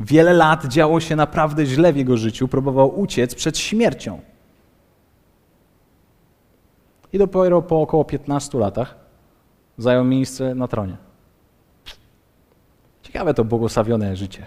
[0.00, 4.20] Wiele lat działo się naprawdę źle w jego życiu, próbował uciec przed śmiercią.
[7.12, 8.94] I dopiero po około 15 latach
[9.78, 10.96] zajął miejsce na tronie.
[13.02, 14.46] Ciekawe to błogosławione życie.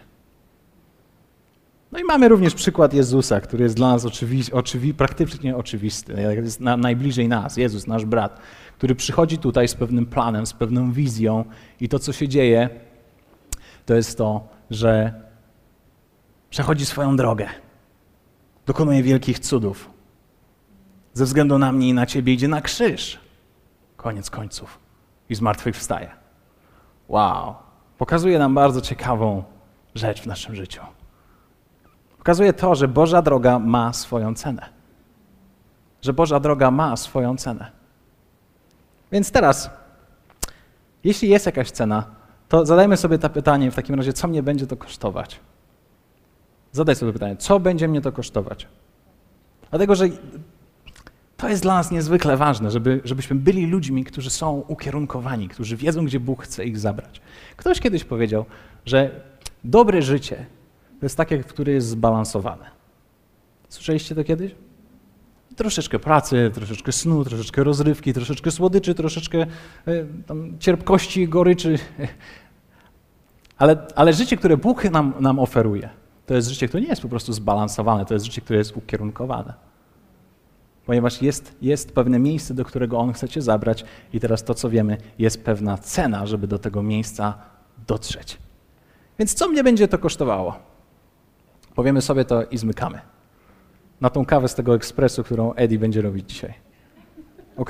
[1.95, 6.59] No i mamy również przykład Jezusa, który jest dla nas oczywi, oczywi, praktycznie oczywisty, jest
[6.59, 8.39] na, najbliżej nas, Jezus, nasz brat,
[8.77, 11.45] który przychodzi tutaj z pewnym planem, z pewną wizją
[11.79, 12.69] i to, co się dzieje,
[13.85, 15.13] to jest to, że
[16.49, 17.47] przechodzi swoją drogę,
[18.65, 19.89] dokonuje wielkich cudów.
[21.13, 23.19] Ze względu na mnie i na ciebie idzie na krzyż.
[23.97, 24.79] Koniec końców.
[25.29, 26.09] i zmartwychwstaje.
[27.07, 27.55] Wow.
[27.97, 29.43] Pokazuje nam bardzo ciekawą
[29.95, 30.81] rzecz w naszym życiu.
[32.25, 34.69] Pokazuje to, że Boża droga ma swoją cenę.
[36.01, 37.71] Że Boża droga ma swoją cenę.
[39.11, 39.69] Więc teraz,
[41.03, 42.05] jeśli jest jakaś cena,
[42.49, 45.39] to zadajmy sobie to pytanie w takim razie, co mnie będzie to kosztować?
[46.71, 48.67] Zadaj sobie pytanie, co będzie mnie to kosztować?
[49.69, 50.05] Dlatego, że
[51.37, 56.05] to jest dla nas niezwykle ważne, żeby, żebyśmy byli ludźmi, którzy są ukierunkowani, którzy wiedzą,
[56.05, 57.21] gdzie Bóg chce ich zabrać.
[57.57, 58.45] Ktoś kiedyś powiedział,
[58.85, 59.21] że
[59.63, 60.45] dobre życie
[60.99, 62.65] to jest takie, które jest zbalansowane.
[63.69, 64.55] Słyszeliście to kiedyś?
[65.55, 69.45] Troszeczkę pracy, troszeczkę snu, troszeczkę rozrywki, troszeczkę słodyczy, troszeczkę e,
[70.27, 71.79] tam, cierpkości, goryczy.
[73.57, 75.89] Ale, ale życie, które Bóg nam, nam oferuje,
[76.25, 79.53] to jest życie, które nie jest po prostu zbalansowane, to jest życie, które jest ukierunkowane.
[80.85, 84.69] Ponieważ jest, jest pewne miejsce, do którego On chce cię zabrać i teraz to, co
[84.69, 87.33] wiemy, jest pewna cena, żeby do tego miejsca
[87.87, 88.37] dotrzeć.
[89.19, 90.74] Więc co mnie będzie to kosztowało?
[91.75, 92.99] Powiemy sobie to i zmykamy.
[94.01, 96.53] Na tą kawę z tego ekspresu, którą Eddie będzie robić dzisiaj.
[97.57, 97.69] Ok?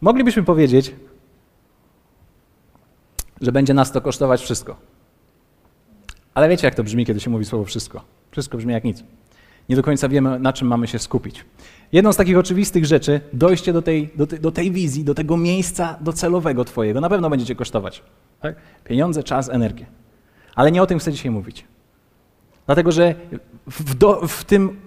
[0.00, 0.94] Moglibyśmy powiedzieć,
[3.40, 4.76] że będzie nas to kosztować wszystko.
[6.34, 8.04] Ale wiecie, jak to brzmi, kiedy się mówi słowo wszystko?
[8.30, 9.04] Wszystko brzmi jak nic.
[9.68, 11.44] Nie do końca wiemy, na czym mamy się skupić.
[11.92, 15.36] Jedną z takich oczywistych rzeczy, dojście do tej, do, tej, do tej wizji, do tego
[15.36, 18.02] miejsca docelowego Twojego, na pewno będziecie kosztować.
[18.40, 18.56] Tak?
[18.84, 19.86] Pieniądze, czas, energię.
[20.54, 21.64] Ale nie o tym chcę dzisiaj mówić.
[22.68, 23.14] Dlatego, że
[23.66, 24.80] w, do, w tym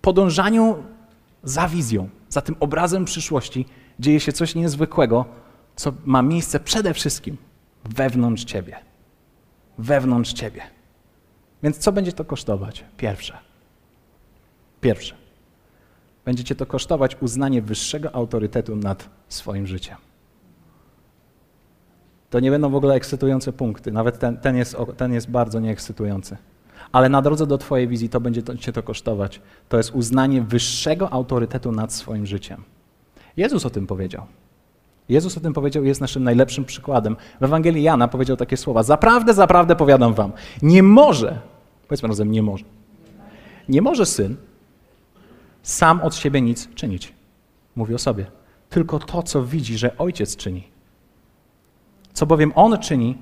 [0.00, 0.76] podążaniu
[1.42, 3.66] za wizją, za tym obrazem przyszłości,
[3.98, 5.24] dzieje się coś niezwykłego,
[5.76, 7.36] co ma miejsce przede wszystkim
[7.84, 8.76] wewnątrz Ciebie.
[9.78, 10.62] Wewnątrz Ciebie.
[11.62, 12.84] Więc co będzie to kosztować?
[12.96, 13.38] Pierwsze.
[14.80, 15.14] Pierwsze.
[16.24, 19.96] Będzie Cię to kosztować uznanie wyższego autorytetu nad swoim życiem.
[22.30, 23.92] To nie będą w ogóle ekscytujące punkty.
[23.92, 26.36] Nawet ten, ten, jest, ten jest bardzo nieekscytujący.
[26.94, 29.40] Ale na drodze do Twojej wizji to będzie to, Cię to kosztować.
[29.68, 32.62] To jest uznanie wyższego autorytetu nad swoim życiem.
[33.36, 34.26] Jezus o tym powiedział.
[35.08, 37.16] Jezus o tym powiedział jest naszym najlepszym przykładem.
[37.40, 41.38] W Ewangelii Jana powiedział takie słowa: Zaprawdę, zaprawdę powiadam wam, nie może,
[41.88, 42.64] powiedzmy razem, nie może.
[43.68, 44.36] Nie może syn
[45.62, 47.12] sam od siebie nic czynić.
[47.76, 48.26] Mówi o sobie.
[48.70, 50.68] Tylko to, co widzi, że ojciec czyni.
[52.12, 53.18] Co bowiem on czyni,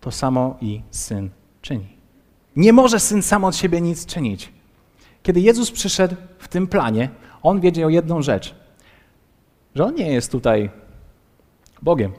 [0.00, 1.30] to samo i syn
[1.62, 1.95] czyni.
[2.56, 4.52] Nie może syn sam od siebie nic czynić.
[5.22, 7.08] Kiedy Jezus przyszedł w tym planie,
[7.42, 8.54] on wiedział jedną rzecz:
[9.74, 10.70] że on nie jest tutaj
[11.82, 12.12] Bogiem.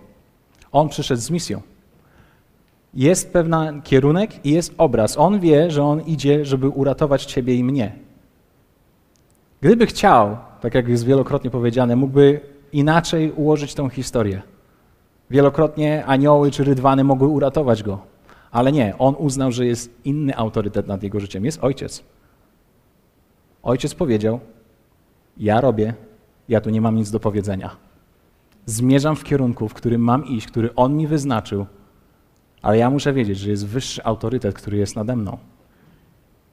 [0.71, 1.61] On przyszedł z misją.
[2.93, 5.17] Jest pewien kierunek i jest obraz.
[5.17, 7.95] On wie, że on idzie, żeby uratować ciebie i mnie.
[9.61, 12.39] Gdyby chciał, tak jak jest wielokrotnie powiedziane, mógłby
[12.71, 14.41] inaczej ułożyć tą historię.
[15.29, 17.99] Wielokrotnie anioły czy rydwany mogły uratować go,
[18.51, 21.45] ale nie, on uznał, że jest inny autorytet nad jego życiem.
[21.45, 22.03] Jest ojciec.
[23.63, 24.39] Ojciec powiedział:
[25.37, 25.93] Ja robię,
[26.49, 27.75] ja tu nie mam nic do powiedzenia.
[28.65, 31.65] Zmierzam w kierunku, w którym mam iść, który on mi wyznaczył,
[32.61, 35.37] ale ja muszę wiedzieć, że jest wyższy autorytet, który jest nade mną.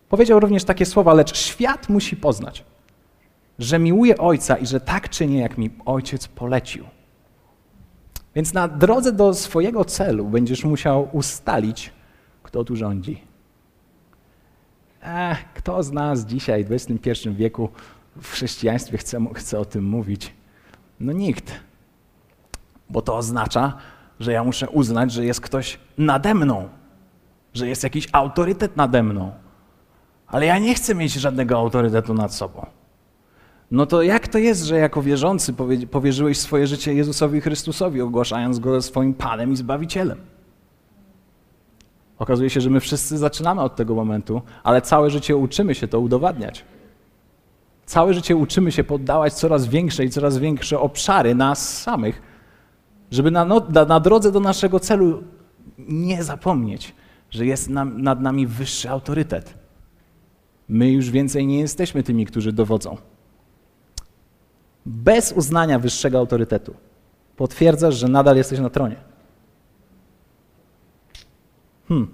[0.08, 2.64] Powiedział również takie słowa, lecz świat musi poznać,
[3.58, 6.84] że miłuję Ojca i że tak czynię, jak mi Ojciec polecił.
[8.34, 11.92] Więc na drodze do swojego celu będziesz musiał ustalić,
[12.42, 13.20] kto tu rządzi.
[15.54, 17.68] Kto z nas dzisiaj, w XXI wieku,
[18.22, 20.32] w chrześcijaństwie chce, chce o tym mówić?
[21.00, 21.52] No nikt.
[22.90, 23.76] Bo to oznacza,
[24.20, 26.68] że ja muszę uznać, że jest ktoś nade mną,
[27.54, 29.32] że jest jakiś autorytet nade mną.
[30.26, 32.66] Ale ja nie chcę mieć żadnego autorytetu nad sobą.
[33.70, 35.54] No to jak to jest, że jako wierzący
[35.90, 40.18] powierzyłeś swoje życie Jezusowi Chrystusowi, ogłaszając Go swoim Panem i Zbawicielem?
[42.18, 46.00] Okazuje się, że my wszyscy zaczynamy od tego momentu, ale całe życie uczymy się to
[46.00, 46.64] udowadniać.
[47.86, 52.22] Całe życie uczymy się poddawać coraz większe i coraz większe obszary nas samych,
[53.10, 55.22] żeby na, no, na, drodze do naszego celu
[55.78, 56.94] nie zapomnieć,
[57.30, 59.54] że jest nam, nad nami wyższy autorytet.
[60.68, 62.96] My już więcej nie jesteśmy tymi, którzy dowodzą
[64.86, 66.74] bez uznania wyższego autorytetu,
[67.36, 68.96] potwierdzasz, że nadal jesteś na tronie.
[71.88, 72.08] Hmm.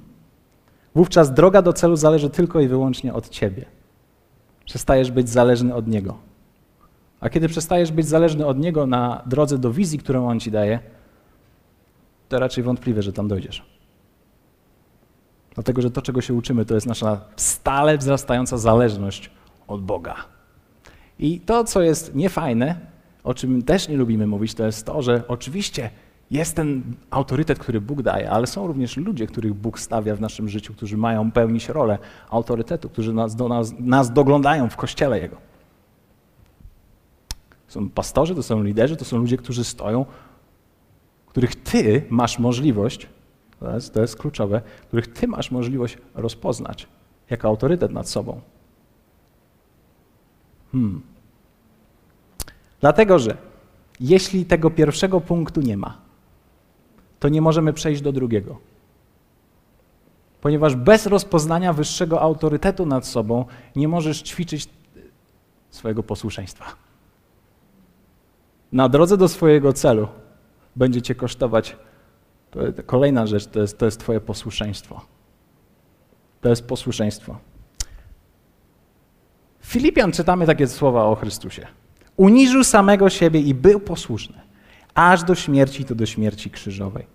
[0.95, 3.65] Wówczas droga do celu zależy tylko i wyłącznie od ciebie.
[4.65, 6.19] Przestajesz być zależny od Niego.
[7.21, 10.81] A kiedy przestajesz być zależny od Niego na drodze do wizji, którą On ci daje,
[12.29, 13.65] to raczej wątpliwe, że tam dojdziesz.
[15.55, 19.31] Dlatego, że to, czego się uczymy, to jest nasza stale wzrastająca zależność
[19.69, 20.15] od Boga.
[21.21, 22.81] I to, co jest niefajne,
[23.25, 25.91] o czym też nie lubimy mówić, to jest to, że oczywiście
[26.31, 30.49] jest ten autorytet, który Bóg daje, ale są również ludzie, których Bóg stawia w naszym
[30.49, 31.99] życiu, którzy mają pełnić rolę
[32.31, 35.37] autorytetu, którzy nas, do nas, nas doglądają w kościele Jego.
[37.69, 40.07] Są pastorzy, to są liderzy, to są ludzie, którzy stoją,
[41.27, 43.09] których Ty masz możliwość,
[43.61, 46.89] to jest, to jest kluczowe, których Ty masz możliwość rozpoznać
[47.31, 48.41] jako autorytet nad sobą.
[50.73, 51.10] Hmm.
[52.81, 53.37] Dlatego, że
[54.01, 55.99] jeśli tego pierwszego punktu nie ma,
[57.21, 58.59] to nie możemy przejść do drugiego.
[60.41, 63.45] Ponieważ bez rozpoznania wyższego autorytetu nad sobą
[63.77, 64.69] nie możesz ćwiczyć
[65.71, 66.65] swojego posłuszeństwa.
[68.73, 70.09] Na drodze do swojego celu
[70.77, 71.77] będzie cię kosztować.
[72.51, 75.01] To kolejna rzecz to jest, to jest Twoje posłuszeństwo.
[76.41, 77.39] To jest posłuszeństwo.
[79.61, 81.67] W Filipian czytamy takie słowa o Chrystusie.
[82.21, 84.41] Uniżył samego siebie i był posłuszny,
[84.95, 87.07] aż do śmierci, to do śmierci krzyżowej.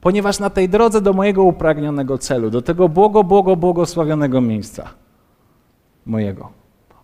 [0.00, 4.90] Ponieważ na tej drodze do mojego upragnionego celu, do tego błogo, błogo, błogosławionego miejsca
[6.06, 6.52] mojego,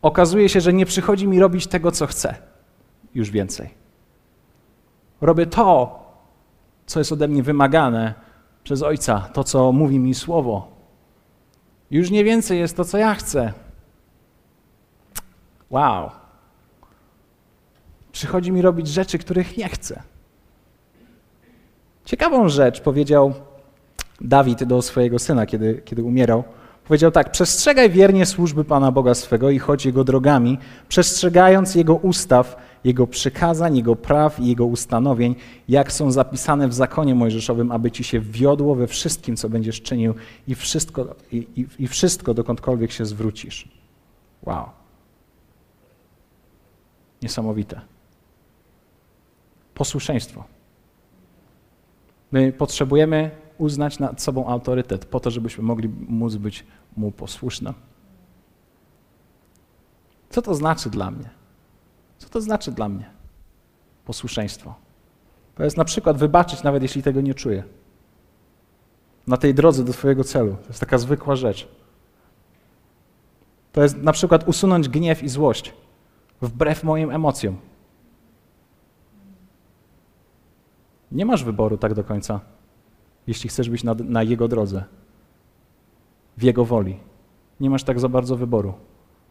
[0.03, 2.35] okazuje się, że nie przychodzi mi robić tego, co chcę.
[3.15, 3.71] Już więcej.
[5.21, 6.01] Robię to,
[6.87, 8.15] co jest ode mnie wymagane
[8.65, 10.69] przez Ojca, to, co mówi mi Słowo.
[11.91, 13.53] Już nie więcej jest to, co ja chcę.
[15.71, 16.22] Wow.
[18.13, 20.03] Przychodzi mi robić rzeczy, których nie chcę.
[22.05, 23.35] Ciekawą rzecz powiedział
[24.21, 26.45] Dawid do swojego syna, kiedy, kiedy umierał.
[26.85, 32.57] Powiedział tak: Przestrzegaj wiernie służby Pana Boga swego i chodź Jego drogami, przestrzegając Jego ustaw,
[32.85, 35.35] Jego przykazań, Jego praw i Jego ustanowień,
[35.69, 40.15] jak są zapisane w zakonie mojżeszowym, aby Ci się wiodło we wszystkim, co będziesz czynił
[40.49, 43.69] i wszystko, i, i, i wszystko dokądkolwiek się zwrócisz.
[44.43, 44.65] Wow.
[47.23, 47.92] Niesamowite.
[49.83, 50.45] Posłuszeństwo.
[52.33, 56.65] My potrzebujemy uznać nad sobą autorytet po to, żebyśmy mogli móc być
[56.97, 57.75] mu posłusznym.
[60.31, 61.31] Co to znaczy dla mnie?
[62.19, 63.11] Co to znaczy dla mnie?
[64.05, 64.75] Posłuszeństwo.
[65.55, 67.65] To jest na przykład wybaczyć, nawet jeśli tego nie czuję.
[69.27, 70.57] Na tej drodze do Twojego celu.
[70.63, 71.69] To jest taka zwykła rzecz.
[73.73, 75.73] To jest na przykład usunąć gniew i złość
[76.43, 77.72] wbrew moim emocjom.
[81.13, 82.41] Nie masz wyboru tak do końca,
[83.27, 84.85] jeśli chcesz być na, na Jego drodze,
[86.37, 86.97] w Jego woli.
[87.61, 88.75] Nie masz tak za bardzo wyboru.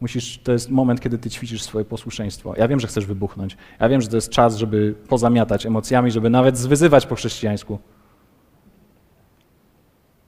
[0.00, 2.54] Musisz, to jest moment, kiedy ty ćwiczysz swoje posłuszeństwo.
[2.56, 3.56] Ja wiem, że chcesz wybuchnąć.
[3.80, 7.78] Ja wiem, że to jest czas, żeby pozamiatać emocjami, żeby nawet zwyzywać po chrześcijańsku.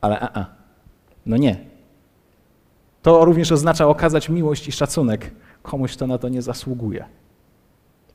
[0.00, 0.46] Ale a, a.
[1.26, 1.56] No nie.
[3.02, 5.30] To również oznacza okazać miłość i szacunek
[5.62, 7.04] komuś, kto na to nie zasługuje.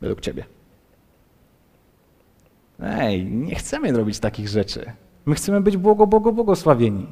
[0.01, 0.45] Według ciebie.
[2.81, 4.91] Ej, nie chcemy robić takich rzeczy.
[5.25, 7.07] My chcemy być błogo, błogo, błogosławieni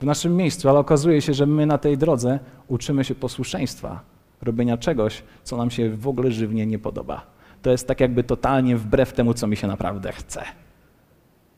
[0.00, 4.00] w naszym miejscu, ale okazuje się, że my na tej drodze uczymy się posłuszeństwa,
[4.42, 7.26] robienia czegoś, co nam się w ogóle żywnie nie podoba.
[7.62, 10.42] To jest tak jakby totalnie wbrew temu, co mi się naprawdę chce.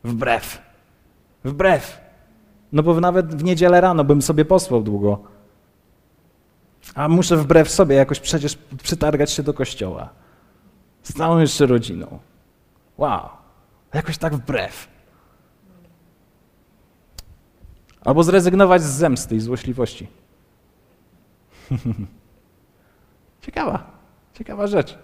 [0.03, 0.61] Wbrew.
[1.43, 2.01] Wbrew.
[2.71, 5.19] No bo nawet w niedzielę rano bym sobie posłał długo.
[6.95, 10.09] A muszę wbrew sobie jakoś przecież przytargać się do kościoła.
[11.03, 12.19] Z całą jeszcze rodziną.
[12.99, 13.29] Wow.
[13.93, 14.87] Jakoś tak wbrew.
[18.01, 20.07] Albo zrezygnować z zemsty i złośliwości.
[23.45, 23.91] ciekawa,
[24.33, 24.97] ciekawa rzecz.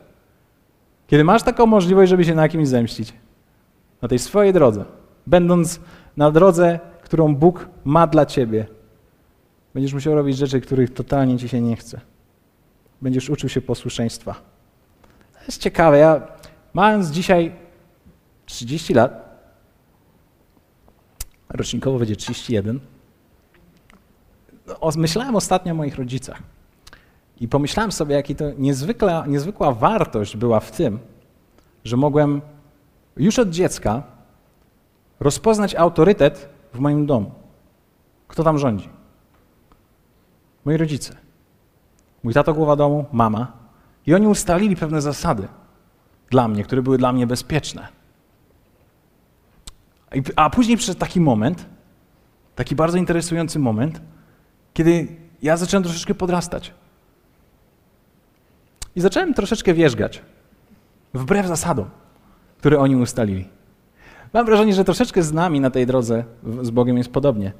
[1.08, 3.14] Kiedy masz taką możliwość, żeby się na kimś zemścić,
[4.02, 4.86] na tej swojej drodze,
[5.28, 5.80] będąc
[6.18, 8.68] na drodze, którą Bóg ma dla ciebie,
[9.74, 12.02] będziesz musiał robić rzeczy, których totalnie ci się nie chce.
[13.02, 14.34] Będziesz uczył się posłuszeństwa.
[15.34, 15.98] To jest ciekawe.
[15.98, 16.22] Ja,
[16.74, 17.65] mając dzisiaj
[18.46, 19.40] 30 lat,
[21.50, 22.80] rocznikowo będzie 31.
[24.98, 26.44] Myślałem ostatnio o moich rodzicach.
[27.40, 31.00] I pomyślałem sobie, jaka to niezwykła, niezwykła wartość była w tym,
[31.84, 32.42] że mogłem
[33.18, 34.04] już od dziecka
[35.20, 37.32] rozpoznać autorytet w moim domu.
[38.28, 38.90] Kto tam rządzi?
[40.66, 41.16] Moi rodzice.
[42.24, 43.52] Mój tato głowa domu, mama.
[44.06, 45.48] I oni ustalili pewne zasady
[46.30, 47.88] dla mnie, które były dla mnie bezpieczne.
[50.36, 51.66] A później przyszedł taki moment,
[52.56, 54.02] taki bardzo interesujący moment,
[54.74, 55.08] kiedy
[55.42, 56.74] ja zacząłem troszeczkę podrastać.
[58.96, 60.22] I zacząłem troszeczkę wierzgać,
[61.14, 61.90] wbrew zasadom,
[62.58, 63.48] które oni ustalili.
[64.34, 66.24] Mam wrażenie, że troszeczkę z nami na tej drodze
[66.62, 67.52] z Bogiem jest podobnie.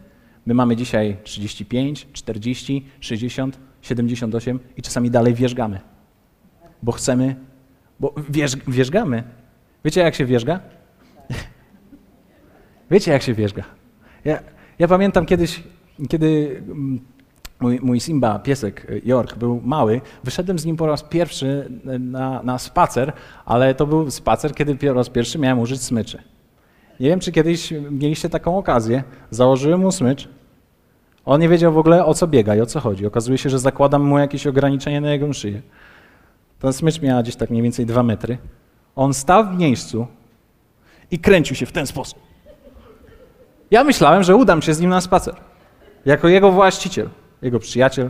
[0.46, 5.80] My mamy dzisiaj 35, 40, 60, 78 i czasami dalej wierzgamy,
[6.84, 7.36] bo chcemy
[8.00, 9.24] Bo wierz, wierzgamy.
[9.86, 10.60] Wiecie, jak się wierzga?
[12.92, 13.64] Wiecie, jak się wierzga?
[14.26, 14.40] Ja,
[14.80, 15.64] ja pamiętam kiedyś,
[16.10, 17.00] kiedy mm,
[17.60, 22.58] mój, mój Simba, piesek York, był mały, wyszedłem z nim po raz pierwszy na, na
[22.58, 23.14] spacer,
[23.46, 26.24] ale to był spacer, kiedy po raz pierwszy miałem użyć smyczy.
[27.00, 29.04] Nie wiem, czy kiedyś mieliście taką okazję.
[29.32, 30.30] Założyłem mu smycz.
[31.26, 33.06] On nie wiedział w ogóle o co biega i o co chodzi.
[33.06, 35.62] Okazuje się, że zakładam mu jakieś ograniczenie na jego szyję.
[36.60, 38.38] Ten smycz miała gdzieś tak mniej więcej dwa metry.
[38.96, 40.08] On stał w miejscu
[41.12, 42.20] i kręcił się w ten sposób.
[43.72, 45.36] Ja myślałem, że udam się z nim na spacer.
[46.06, 47.10] Jako jego właściciel,
[47.42, 48.10] jego przyjaciel,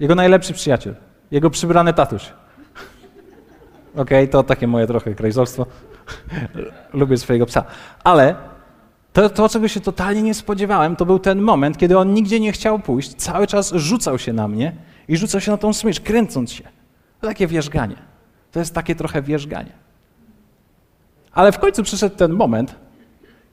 [0.00, 0.94] jego najlepszy przyjaciel,
[1.30, 2.32] jego przybrany tatuś.
[3.92, 5.66] Okej, okay, to takie moje trochę krajzowstwo.
[6.92, 7.64] Lubię swojego psa.
[8.04, 8.34] Ale
[9.12, 12.52] to, to, czego się totalnie nie spodziewałem, to był ten moment, kiedy on nigdzie nie
[12.52, 14.72] chciał pójść, cały czas rzucał się na mnie
[15.08, 16.64] i rzucał się na tą smycz, kręcąc się.
[17.20, 17.96] To takie wierzganie.
[18.52, 19.72] To jest takie trochę wierzganie.
[21.32, 22.74] Ale w końcu przyszedł ten moment,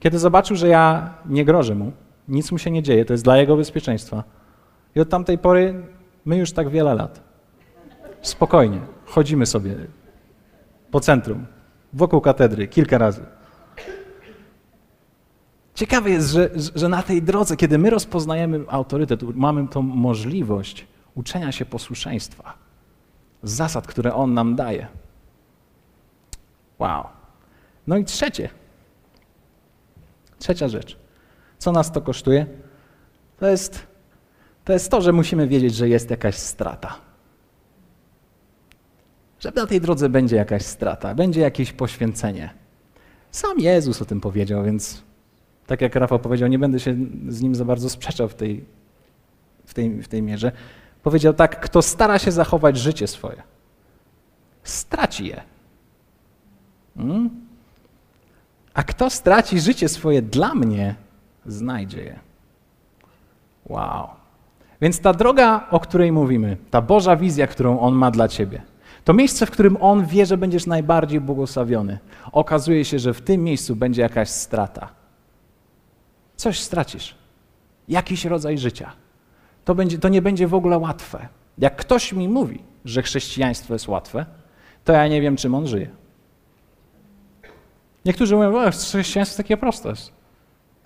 [0.04, 1.92] kiedy zobaczył, że ja nie grożę mu,
[2.28, 4.24] nic mu się nie dzieje, to jest dla jego bezpieczeństwa.
[4.96, 5.86] I od tamtej pory
[6.26, 7.22] my już tak wiele lat.
[8.22, 9.76] Spokojnie, chodzimy sobie
[10.92, 11.46] po centrum,
[11.94, 13.26] wokół katedry, kilka razy.
[15.76, 21.52] Ciekawe jest, że, że na tej drodze, kiedy my rozpoznajemy autorytet, mamy tą możliwość uczenia
[21.52, 22.54] się posłuszeństwa,
[23.44, 24.88] zasad, które On nam daje.
[26.80, 27.04] Wow.
[27.88, 28.63] No i trzecie.
[30.44, 30.98] Trzecia rzecz.
[31.58, 32.46] Co nas to kosztuje?
[33.38, 33.88] To jest,
[34.66, 36.96] to jest to, że musimy wiedzieć, że jest jakaś strata.
[39.40, 42.54] Że na tej drodze będzie jakaś strata, będzie jakieś poświęcenie.
[43.32, 45.04] Sam Jezus o tym powiedział, więc
[45.68, 46.96] tak jak Rafał powiedział, nie będę się
[47.28, 48.66] z nim za bardzo sprzeczał w tej,
[49.66, 50.52] w tej, w tej mierze.
[51.04, 53.44] Powiedział tak, kto stara się zachować życie swoje,
[54.64, 55.44] straci je.
[56.98, 57.43] Hmm?
[58.74, 60.96] A kto straci życie swoje dla mnie,
[61.46, 62.20] znajdzie je.
[63.66, 64.08] Wow.
[64.82, 68.62] Więc ta droga, o której mówimy, ta Boża wizja, którą On ma dla ciebie,
[69.04, 72.00] to miejsce, w którym On wie, że będziesz najbardziej błogosławiony,
[72.32, 74.90] okazuje się, że w tym miejscu będzie jakaś strata.
[76.36, 77.16] Coś stracisz.
[77.88, 78.92] Jakiś rodzaj życia.
[79.66, 81.28] To, będzie, to nie będzie w ogóle łatwe.
[81.58, 84.26] Jak ktoś mi mówi, że chrześcijaństwo jest łatwe,
[84.84, 85.88] to ja nie wiem, czym on żyje.
[88.06, 90.12] Niektórzy mówią, że chrześcijaństwo takie proste jest.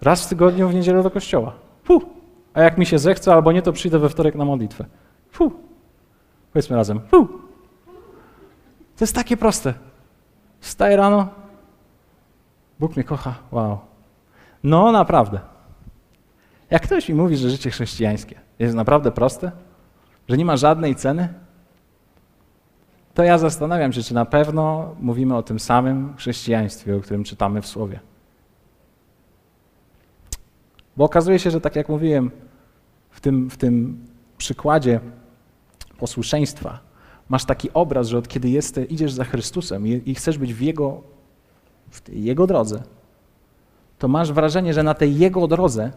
[0.02, 1.54] Raz w tygodniu w niedzielę do kościoła.
[1.84, 2.04] Puh.
[2.54, 4.86] A jak mi się zechce albo nie, to przyjdę we wtorek na modlitwę.
[5.34, 5.54] Puh.
[6.54, 7.00] Powiedzmy razem.
[7.00, 7.30] Puh.
[8.98, 9.74] To jest takie proste.
[10.60, 11.28] Wstaję rano.
[12.80, 13.36] Bóg mnie kocha.
[13.52, 13.78] Wow.
[14.64, 15.40] No naprawdę.
[16.70, 19.52] Jak ktoś mi mówi, że życie chrześcijańskie jest naprawdę proste,
[20.30, 21.34] że nie ma żadnej ceny,
[23.18, 27.62] to ja zastanawiam się, czy na pewno mówimy o tym samym chrześcijaństwie, o którym czytamy
[27.62, 28.00] w Słowie.
[30.98, 32.32] Bo okazuje się, że tak jak mówiłem
[33.10, 34.06] w tym, w tym
[34.38, 35.00] przykładzie
[35.98, 36.80] posłuszeństwa,
[37.30, 40.62] masz taki obraz, że od kiedy jesteś, idziesz za Chrystusem i, i chcesz być w
[40.62, 41.02] Jego,
[41.92, 42.84] w Jego drodze,
[44.00, 45.92] to masz wrażenie, że na tej Jego drodze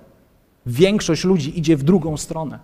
[0.66, 2.58] większość ludzi idzie w drugą stronę.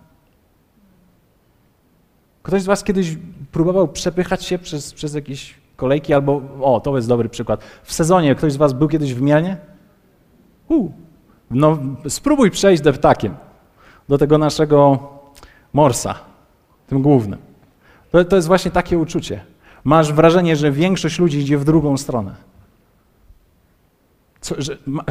[2.47, 3.17] Ktoś z Was kiedyś
[3.51, 7.63] próbował przepychać się przez, przez jakieś kolejki albo, o, to jest dobry przykład.
[7.83, 9.57] W sezonie ktoś z Was był kiedyś w Mielnie?
[10.69, 10.89] U,
[11.51, 11.77] no
[12.09, 13.35] spróbuj przejść deptakiem
[14.09, 14.99] do tego naszego
[15.73, 16.15] morsa,
[16.87, 17.39] tym głównym.
[18.11, 19.45] To, to jest właśnie takie uczucie.
[19.83, 22.35] Masz wrażenie, że większość ludzi idzie w drugą stronę.
[24.41, 25.03] Co, że, ma,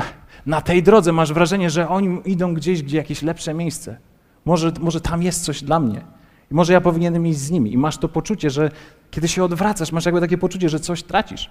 [0.46, 3.96] na tej drodze masz wrażenie, że oni idą gdzieś, gdzie jakieś lepsze miejsce.
[4.44, 6.16] Może, może tam jest coś dla mnie.
[6.50, 7.72] I może ja powinienem iść z nimi.
[7.72, 8.70] I masz to poczucie, że
[9.10, 11.50] kiedy się odwracasz, masz jakby takie poczucie, że coś tracisz.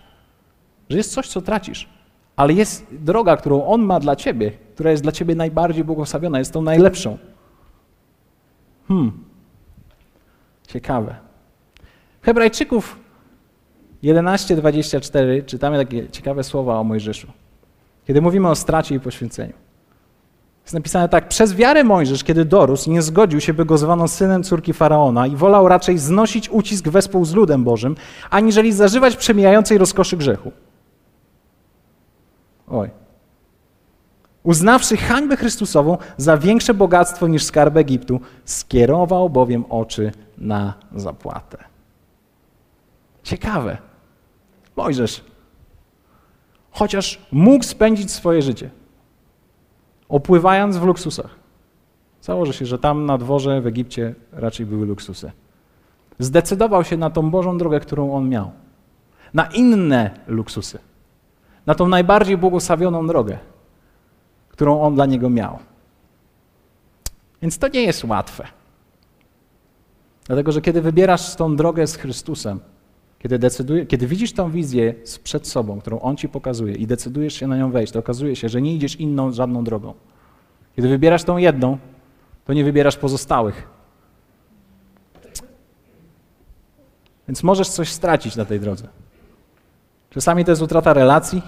[0.89, 1.89] Że jest coś, co tracisz.
[2.36, 6.54] Ale jest droga, którą On ma dla ciebie, która jest dla ciebie najbardziej błogosławiona, jest
[6.54, 7.18] tą najlepszą.
[8.88, 9.12] Hmm.
[10.68, 11.16] Ciekawe.
[12.22, 13.00] Hebrajczyków
[14.04, 17.28] 11:24 czytamy takie ciekawe słowa o Mojżeszu.
[18.08, 19.54] Kiedy mówimy o stracie i poświęceniu.
[20.66, 24.43] Jest napisane tak, przez wiarę Mojżesz, kiedy dorósł, nie zgodził się, by go zwano synem
[24.43, 27.95] córki Faraona i wolał raczej znosić ucisk wespół z ludem Bożym,
[28.30, 30.51] aniżeli zażywać przemijającej rozkoszy grzechu.
[32.68, 32.89] Oj.
[34.43, 41.57] Uznawszy hańbę Chrystusową za większe bogactwo niż skarb Egiptu, skierował bowiem oczy na zapłatę.
[43.24, 43.78] Ciekawe.
[44.76, 45.24] Mojżesz,
[46.72, 48.70] chociaż mógł spędzić swoje życie
[50.16, 51.36] opływając w luksusach.
[52.22, 55.32] Założę się, że tam na dworze w Egipcie raczej były luksusy.
[56.20, 58.51] Zdecydował się na tą Bożą drogę, którą on miał.
[59.34, 60.80] na inne luksusy,
[61.66, 63.38] na tą najbardziej błogosławioną drogę,
[64.49, 65.59] którą on dla niego miał.
[67.41, 68.47] Więc to nie jest łatwe.
[70.28, 72.59] Dlatego, że kiedy wybierasz tą drogę z Chrystusem,
[73.26, 77.48] kiedy, decyduje, kiedy widzisz tą wizję przed sobą, którą On ci pokazuje i decydujesz się
[77.48, 79.94] na nią wejść, to okazuje się, że nie idziesz inną żadną drogą.
[80.76, 81.78] Kiedy wybierasz tą jedną,
[82.46, 83.68] to nie wybierasz pozostałych.
[87.28, 88.88] Więc możesz coś stracić na tej drodze.
[90.10, 91.42] Czasami to jest utrata relacji,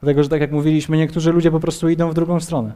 [0.00, 2.72] dlatego że tak jak mówiliśmy, niektórzy ludzie po prostu idą w drugą stronę.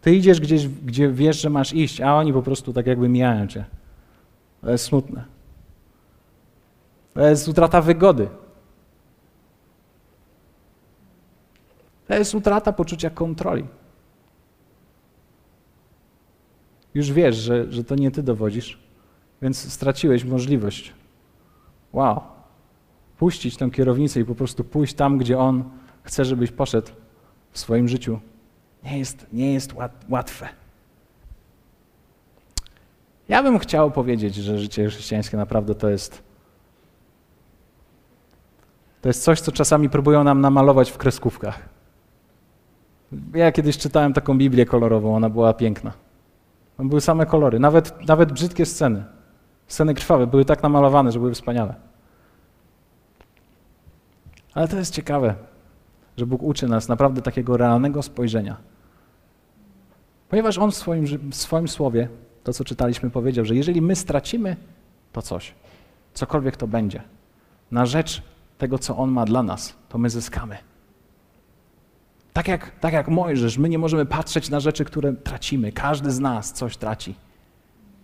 [0.00, 3.46] Ty idziesz gdzieś, gdzie wiesz, że masz iść, a oni po prostu tak jakby mijają
[3.46, 3.64] cię.
[4.60, 5.41] To jest smutne.
[7.14, 8.28] To jest utrata wygody.
[12.08, 13.66] To jest utrata poczucia kontroli.
[16.94, 18.78] Już wiesz, że, że to nie ty dowodzisz,
[19.42, 20.92] więc straciłeś możliwość.
[21.92, 22.20] Wow.
[23.18, 25.64] Puścić tę kierownicę i po prostu pójść tam, gdzie on
[26.02, 26.88] chce, żebyś poszedł
[27.50, 28.20] w swoim życiu.
[28.84, 29.74] Nie jest, nie jest
[30.08, 30.48] łatwe.
[33.28, 36.22] Ja bym chciał powiedzieć, że życie chrześcijańskie naprawdę to jest
[39.02, 41.68] to jest coś, co czasami próbują nam namalować w kreskówkach.
[43.34, 45.92] Ja kiedyś czytałem taką Biblię kolorową, ona była piękna.
[46.76, 49.04] Tam były same kolory, nawet, nawet brzydkie sceny.
[49.66, 51.74] Sceny krwawe były tak namalowane, że były wspaniale.
[54.54, 55.34] Ale to jest ciekawe,
[56.16, 58.56] że Bóg uczy nas naprawdę takiego realnego spojrzenia.
[60.28, 62.08] Ponieważ On w swoim, w swoim słowie,
[62.44, 64.56] to co czytaliśmy, powiedział, że jeżeli my stracimy
[65.12, 65.54] to coś,
[66.14, 67.02] cokolwiek to będzie,
[67.70, 68.22] na rzecz
[68.62, 70.58] tego, co On ma dla nas, to my zyskamy.
[72.32, 75.72] Tak jak, tak jak Mojżesz, my nie możemy patrzeć na rzeczy, które tracimy.
[75.72, 77.14] Każdy z nas coś traci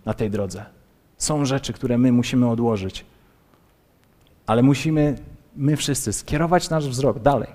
[0.04, 0.64] na tej drodze.
[1.18, 3.04] Są rzeczy, które my musimy odłożyć.
[4.46, 5.18] Ale musimy,
[5.56, 7.48] my wszyscy, skierować nasz wzrok dalej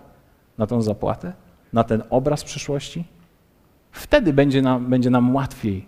[0.57, 1.33] na tą zapłatę,
[1.73, 3.05] na ten obraz przyszłości.
[3.91, 5.85] Wtedy będzie nam, będzie nam łatwiej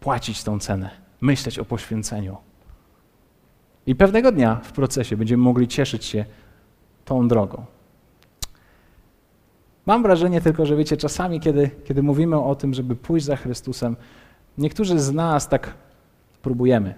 [0.00, 0.90] płacić tą cenę,
[1.20, 2.36] myśleć o poświęceniu.
[3.86, 6.24] I pewnego dnia w procesie będziemy mogli cieszyć się
[7.04, 7.64] tą drogą.
[9.86, 13.96] Mam wrażenie tylko, że wiecie, czasami, kiedy, kiedy mówimy o tym, żeby pójść za Chrystusem,
[14.58, 15.74] niektórzy z nas tak
[16.42, 16.94] próbujemy.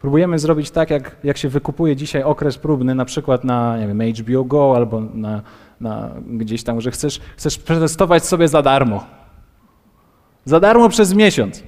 [0.00, 4.00] Próbujemy zrobić tak, jak, jak się wykupuje dzisiaj okres próbny, na przykład na nie wiem,
[4.14, 5.42] HBO Go albo na,
[5.80, 9.04] na gdzieś tam, że chcesz, chcesz przetestować sobie za darmo.
[10.44, 11.62] Za darmo przez miesiąc.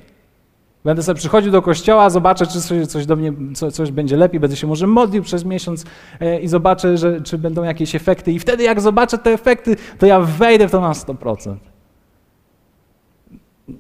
[0.85, 4.41] Będę sobie przychodził do kościoła, zobaczę, czy coś, coś do mnie, co, coś będzie lepiej,
[4.41, 5.85] będę się może modlił przez miesiąc
[6.21, 8.33] e, i zobaczę, że, czy będą jakieś efekty.
[8.33, 11.57] I wtedy, jak zobaczę te efekty, to ja wejdę w to na 100%.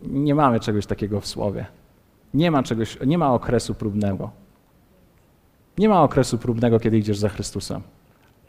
[0.03, 1.67] Nie mamy czegoś takiego w słowie.
[2.35, 4.31] Nie ma czegoś, nie ma okresu próbnego.
[5.79, 7.83] Nie ma okresu próbnego, kiedy idziesz za Chrystusem.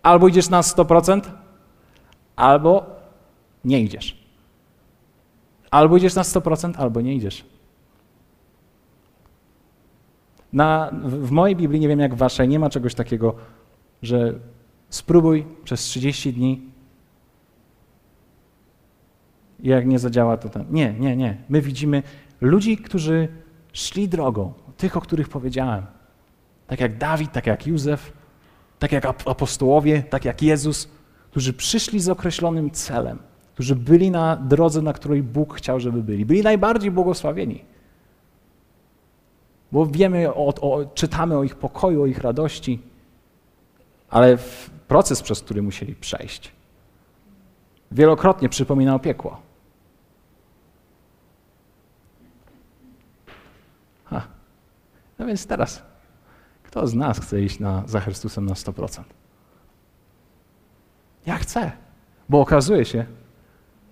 [0.03, 1.21] Albo idziesz na 100%,
[2.35, 2.85] albo
[3.65, 4.25] nie idziesz.
[5.71, 7.54] Albo idziesz na 100%, albo nie idziesz.
[10.55, 13.35] Na, w mojej Biblii, nie wiem jak w waszej, nie ma czegoś takiego,
[14.01, 14.33] że
[14.89, 16.61] spróbuj przez 30 dni
[19.59, 20.65] i jak nie zadziała, to tam.
[20.69, 21.37] Nie, nie, nie.
[21.49, 22.03] My widzimy
[22.41, 23.27] ludzi, którzy
[23.73, 25.85] szli drogą, tych, o których powiedziałem.
[26.67, 28.13] Tak jak Dawid, tak jak Józef,
[28.79, 30.89] tak jak apostołowie, tak jak Jezus,
[31.31, 33.19] którzy przyszli z określonym celem,
[33.53, 36.25] którzy byli na drodze, na której Bóg chciał, żeby byli.
[36.25, 37.74] Byli najbardziej błogosławieni.
[39.71, 42.81] Bo wiemy, o, o, czytamy o ich pokoju, o ich radości,
[44.09, 44.37] ale
[44.87, 46.51] proces, przez który musieli przejść,
[47.91, 49.41] wielokrotnie przypominał piekło.
[54.05, 54.21] Ha.
[55.19, 55.83] No więc teraz,
[56.63, 59.03] kto z nas chce iść na, za Chrystusem na 100%?
[61.25, 61.71] Ja chcę,
[62.29, 63.05] bo okazuje się,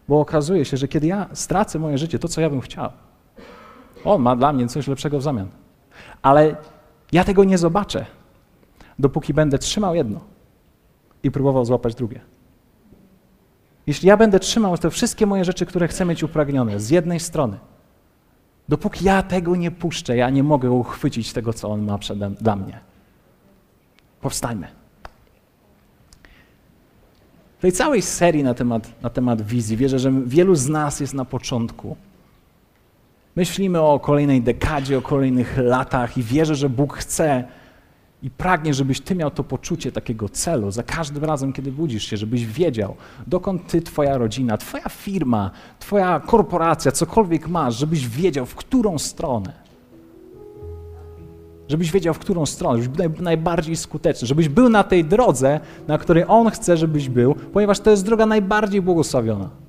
[0.08, 2.92] bo okazuje się, że kiedy ja stracę moje życie, to co ja bym chciał,
[4.04, 5.63] on ma dla mnie coś lepszego w zamian.
[6.24, 6.56] Ale
[7.12, 8.06] ja tego nie zobaczę,
[9.00, 10.20] dopóki będę trzymał jedno
[11.24, 12.22] i próbował złapać drugie.
[13.88, 17.58] Jeśli ja będę trzymał te wszystkie moje rzeczy, które chcę mieć upragnione, z jednej strony,
[18.70, 22.56] dopóki ja tego nie puszczę, ja nie mogę uchwycić tego, co On ma przede, dla
[22.56, 22.80] mnie.
[24.22, 24.68] Powstańmy.
[27.58, 31.14] W tej całej serii na temat, na temat wizji wierzę, że wielu z nas jest
[31.14, 31.98] na początku
[33.36, 37.44] Myślimy o kolejnej dekadzie, o kolejnych latach i wierzę, że Bóg chce
[38.24, 42.18] i pragnie, żebyś ty miał to poczucie takiego celu za każdym razem, kiedy budzisz się,
[42.18, 42.96] żebyś wiedział,
[43.28, 49.64] dokąd ty, twoja rodzina, twoja firma, twoja korporacja, cokolwiek masz, żebyś wiedział, w którą stronę.
[51.70, 55.60] żebyś wiedział, w którą stronę, żebyś był naj, najbardziej skuteczny, żebyś był na tej drodze,
[55.88, 59.63] na której On chce, żebyś był, ponieważ to jest droga najbardziej błogosławiona.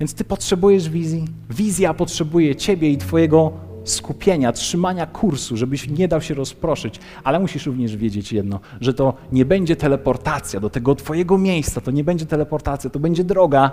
[0.00, 3.52] Więc Ty potrzebujesz wizji, wizja potrzebuje Ciebie i Twojego
[3.84, 9.14] skupienia, trzymania kursu, żebyś nie dał się rozproszyć, ale musisz również wiedzieć jedno, że to
[9.32, 13.70] nie będzie teleportacja do tego Twojego miejsca, to nie będzie teleportacja, to będzie droga,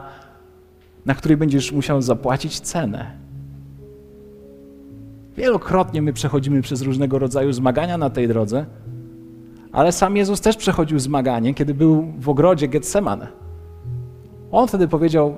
[1.05, 3.17] na której będziesz musiał zapłacić cenę.
[5.37, 8.65] Wielokrotnie my przechodzimy przez różnego rodzaju zmagania na tej drodze,
[9.71, 13.27] ale sam Jezus też przechodził zmaganie, kiedy był w ogrodzie Getsemane.
[14.51, 15.37] On wtedy powiedział: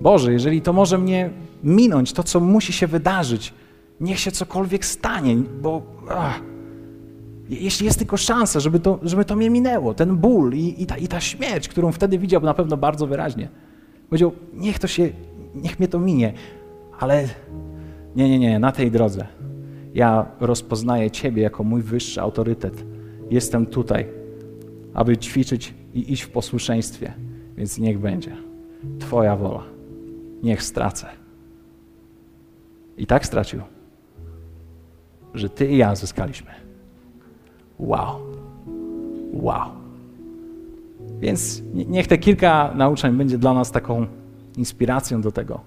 [0.00, 1.30] Boże, jeżeli to może mnie
[1.64, 3.54] minąć, to co musi się wydarzyć,
[4.00, 6.40] niech się cokolwiek stanie, bo ach,
[7.48, 10.96] jeśli jest tylko szansa, żeby to, żeby to mnie minęło, ten ból i, i, ta,
[10.96, 13.48] i ta śmierć, którą wtedy widział na pewno bardzo wyraźnie.
[14.08, 15.08] Powiedział, niech to się,
[15.54, 16.32] niech mnie to minie,
[16.98, 17.28] ale
[18.16, 19.26] nie, nie, nie, na tej drodze
[19.94, 22.84] ja rozpoznaję Ciebie jako mój wyższy autorytet.
[23.30, 24.06] Jestem tutaj,
[24.94, 27.12] aby ćwiczyć i iść w posłuszeństwie,
[27.56, 28.36] więc niech będzie
[28.98, 29.77] Twoja wola.
[30.42, 31.06] Niech stracę.
[32.96, 33.60] I tak stracił,
[35.34, 36.50] że Ty i ja zyskaliśmy.
[37.78, 38.20] Wow.
[39.32, 39.68] Wow.
[41.20, 44.06] Więc niech te kilka nauczeń będzie dla nas taką
[44.56, 45.60] inspiracją do tego,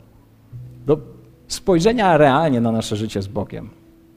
[0.86, 1.00] do
[1.48, 3.70] spojrzenia realnie na nasze życie z Bogiem,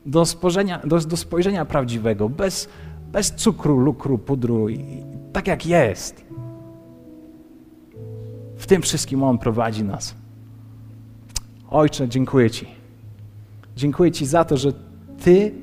[0.07, 2.69] do spojrzenia, do, do spojrzenia prawdziwego, bez,
[3.13, 6.25] bez cukru, lukru, pudru, i, tak jak jest.
[8.57, 10.15] W tym wszystkim On prowadzi nas.
[11.75, 12.67] Ojcze, dziękuję Ci.
[13.77, 14.73] Dziękuję Ci za to, że
[15.25, 15.55] Ty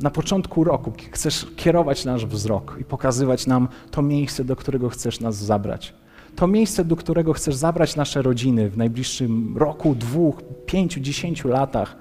[0.00, 5.20] na początku roku chcesz kierować nasz wzrok i pokazywać nam to miejsce, do którego chcesz
[5.20, 5.94] nas zabrać.
[6.36, 11.96] To miejsce, do którego chcesz zabrać nasze rodziny w najbliższym roku, dwóch, pięciu, dziesięciu latach.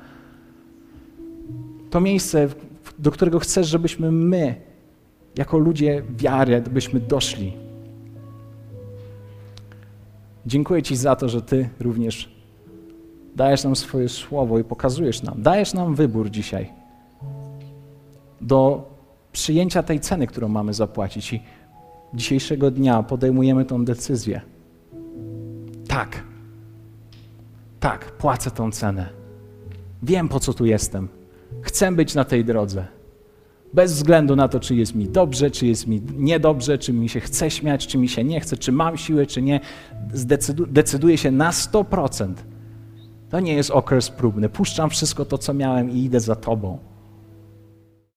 [1.90, 2.48] To miejsce,
[3.00, 4.56] do którego chcesz, żebyśmy my,
[5.38, 7.54] jako ludzie wiary, byśmy doszli.
[10.46, 12.41] Dziękuję Ci za to, że Ty również
[13.36, 16.82] dajesz nam swoje słowo i pokazujesz nam, dajesz nam wybór dzisiaj
[18.42, 18.90] do
[19.32, 21.34] przyjęcia tej ceny, którą mamy zapłacić.
[21.34, 21.42] I
[22.14, 24.42] dzisiejszego dnia podejmujemy tą decyzję.
[25.88, 26.24] Tak,
[27.80, 29.10] tak, płacę tą cenę.
[30.04, 31.08] Wiem, po co tu jestem.
[31.62, 32.86] Chcę być na tej drodze.
[33.74, 37.20] Bez względu na to, czy jest mi dobrze, czy jest mi niedobrze, czy mi się
[37.20, 39.60] chce śmiać, czy mi się nie chce, czy mam siłę, czy nie,
[40.14, 42.34] zdecydu decyduję się na 100%.
[43.32, 44.50] To nie jest okres próbny.
[44.50, 46.91] Puszczam wszystko to, co miałem i idę za Tobą.